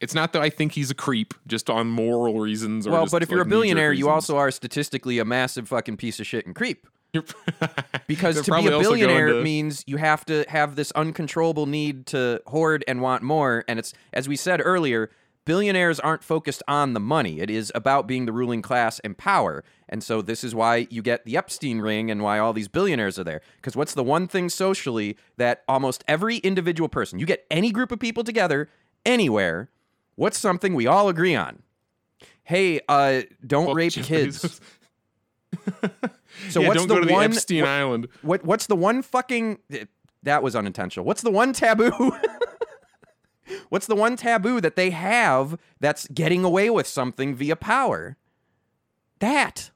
[0.00, 2.86] It's not that I think he's a creep, just on moral reasons.
[2.86, 5.98] Or Well, just, but if you're a billionaire, you also are statistically a massive fucking
[5.98, 6.86] piece of shit and creep.
[8.06, 12.40] Because to be a billionaire to- means you have to have this uncontrollable need to
[12.46, 13.64] hoard and want more.
[13.68, 15.10] And it's, as we said earlier,
[15.44, 17.40] billionaires aren't focused on the money.
[17.40, 19.64] It is about being the ruling class and power.
[19.88, 23.18] And so this is why you get the Epstein ring and why all these billionaires
[23.18, 23.40] are there.
[23.56, 27.92] Because what's the one thing socially that almost every individual person, you get any group
[27.92, 28.68] of people together,
[29.04, 29.68] anywhere,
[30.20, 31.62] what's something we all agree on?
[32.44, 34.60] Hey, uh, don't Well, rape Jeff kids.
[36.48, 38.08] So yeah, what's don't the go to one the Epstein what- Island.
[38.22, 39.58] What what's the one fucking
[40.22, 41.04] that was unintentional.
[41.04, 41.90] What's the one taboo?
[43.68, 48.16] what's the one taboo that they have that's getting away with something via power?
[49.18, 49.70] That.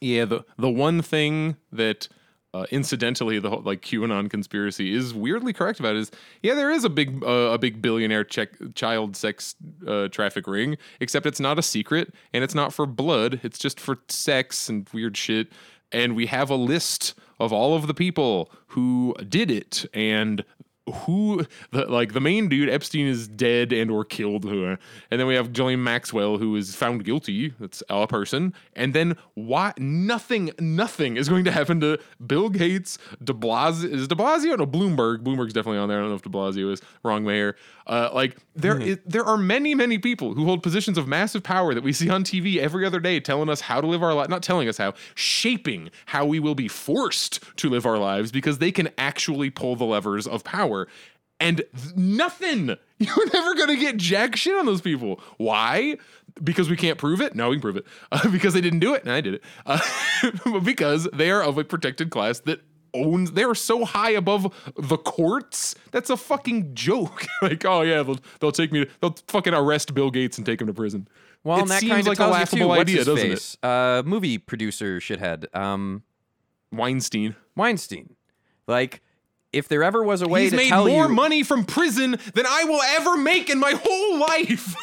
[0.00, 2.08] Yeah, the the one thing that
[2.54, 6.10] uh, incidentally the whole like QAnon conspiracy is weirdly correct about is
[6.42, 10.78] yeah there is a big uh, a big billionaire check, child sex uh, traffic ring
[11.00, 13.40] except it's not a secret and it's not for blood.
[13.42, 15.48] It's just for sex and weird shit.
[15.92, 20.44] And we have a list of all of the people who did it and
[20.92, 24.78] who the, like the main dude Epstein is dead and or killed and
[25.10, 27.54] then we have Ghislaine Maxwell who is found guilty.
[27.58, 28.52] That's a person.
[28.74, 34.08] And then why nothing nothing is going to happen to Bill Gates De Blasio is
[34.08, 34.58] De Blasio?
[34.58, 35.22] No Bloomberg.
[35.22, 35.98] Bloomberg's definitely on there.
[35.98, 37.56] I don't know if De Blasio is wrong mayor
[37.86, 41.74] uh, like there is, there are many many people who hold positions of massive power
[41.74, 44.28] that we see on TV every other day telling us how to live our life
[44.28, 48.58] not telling us how shaping how we will be forced to live our lives because
[48.58, 50.73] they can actually pull the levers of power
[51.40, 52.76] and th- nothing.
[52.98, 55.20] You're never gonna get jack shit on those people.
[55.36, 55.98] Why?
[56.42, 57.34] Because we can't prove it?
[57.34, 57.84] No, we can prove it.
[58.10, 59.42] Uh, because they didn't do it, and I did it.
[59.66, 59.80] Uh,
[60.64, 62.60] because they are of a protected class that
[62.94, 63.32] owns.
[63.32, 65.74] They are so high above the courts.
[65.90, 67.26] That's a fucking joke.
[67.42, 68.84] like, oh yeah, they'll, they'll take me.
[68.84, 71.08] To, they'll fucking arrest Bill Gates and take him to prison.
[71.42, 72.80] Well, it and that seems kind of like a laughable too.
[72.80, 73.56] Idea, doesn't face?
[73.62, 75.54] Uh, movie producer shithead.
[75.54, 76.04] Um.
[76.72, 77.36] Weinstein.
[77.56, 78.16] Weinstein.
[78.66, 79.02] Like,
[79.54, 82.18] if there ever was a way He's to made tell more you, money from prison
[82.34, 84.74] than I will ever make in my whole life.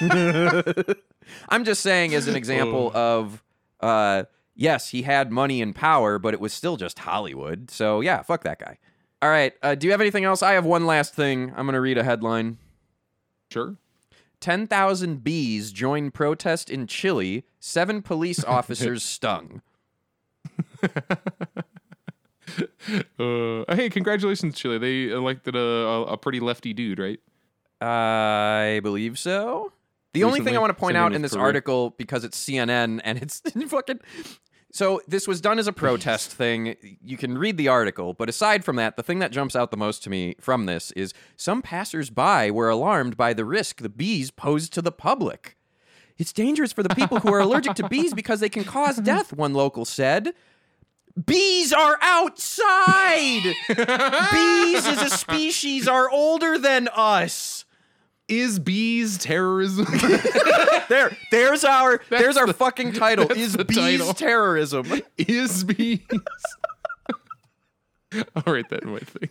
[1.48, 3.42] I'm just saying as an example of,
[3.80, 7.70] uh, yes, he had money and power, but it was still just Hollywood.
[7.70, 8.78] So yeah, fuck that guy.
[9.22, 9.52] All right.
[9.62, 10.42] Uh, do you have anything else?
[10.42, 11.52] I have one last thing.
[11.56, 12.58] I'm gonna read a headline.
[13.50, 13.76] sure.
[14.40, 17.44] 10,000 bees join protest in Chile.
[17.60, 19.62] Seven police officers stung.
[23.18, 24.78] Uh, hey, congratulations, Chile.
[24.78, 27.20] They elected a, a, pretty lefty dude, right?
[27.80, 29.72] I believe so.
[30.12, 33.18] The only thing I want to point out in this article, because it's CNN and
[33.18, 34.00] it's fucking.
[34.72, 36.76] So this was done as a protest thing.
[37.02, 39.76] You can read the article, but aside from that, the thing that jumps out the
[39.76, 44.30] most to me from this is some passersby were alarmed by the risk the bees
[44.30, 45.56] posed to the public.
[46.16, 49.32] It's dangerous for the people who are allergic to bees because they can cause death,
[49.32, 50.32] one local said.
[51.26, 53.42] Bees are outside!
[53.68, 57.64] bees as a species are older than us.
[58.28, 59.86] Is bees terrorism?
[60.88, 63.26] There, there's our there's our the- fucking title.
[63.26, 64.12] that's Is the bees title.
[64.12, 64.86] terrorism?
[65.16, 66.00] is bees?
[68.12, 69.28] I'll write that in my thing.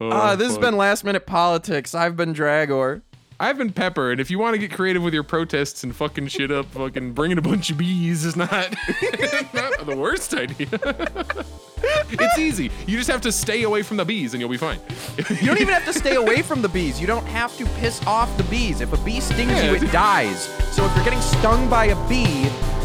[0.00, 0.62] Oh, Ah, this has fuck.
[0.62, 1.94] been last minute politics.
[1.94, 3.02] I've been Dragor.
[3.40, 6.28] I've been Pepper, and if you want to get creative with your protests and fucking
[6.28, 8.50] shit up, fucking bringing a bunch of bees is not,
[9.52, 10.68] not the worst idea.
[11.82, 12.70] it's easy.
[12.86, 14.78] You just have to stay away from the bees, and you'll be fine.
[15.18, 17.00] You don't even have to stay away from the bees.
[17.00, 18.80] You don't have to piss off the bees.
[18.80, 19.70] If a bee stings Yeah.
[19.72, 20.44] you, it dies.
[20.72, 22.42] So if you're getting stung by a bee,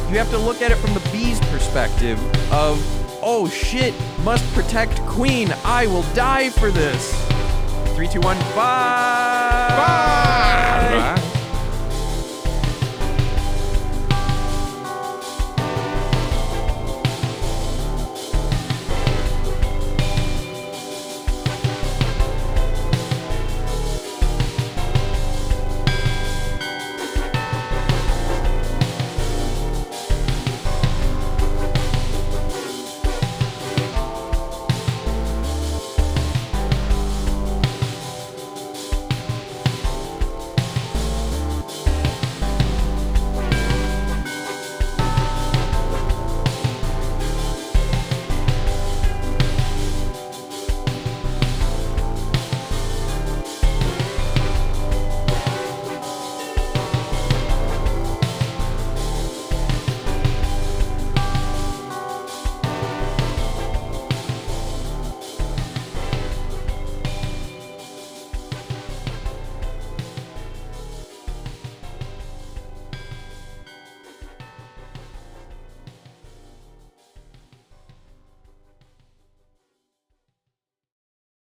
[0.09, 2.19] you have to look at it from the bee's perspective
[2.51, 2.79] of,
[3.21, 3.93] oh shit,
[4.23, 5.53] must protect queen.
[5.63, 7.13] I will die for this.
[7.99, 8.37] Three, two, one.
[8.55, 9.75] Bye.
[9.75, 11.15] Bye.
[11.15, 11.28] Bye.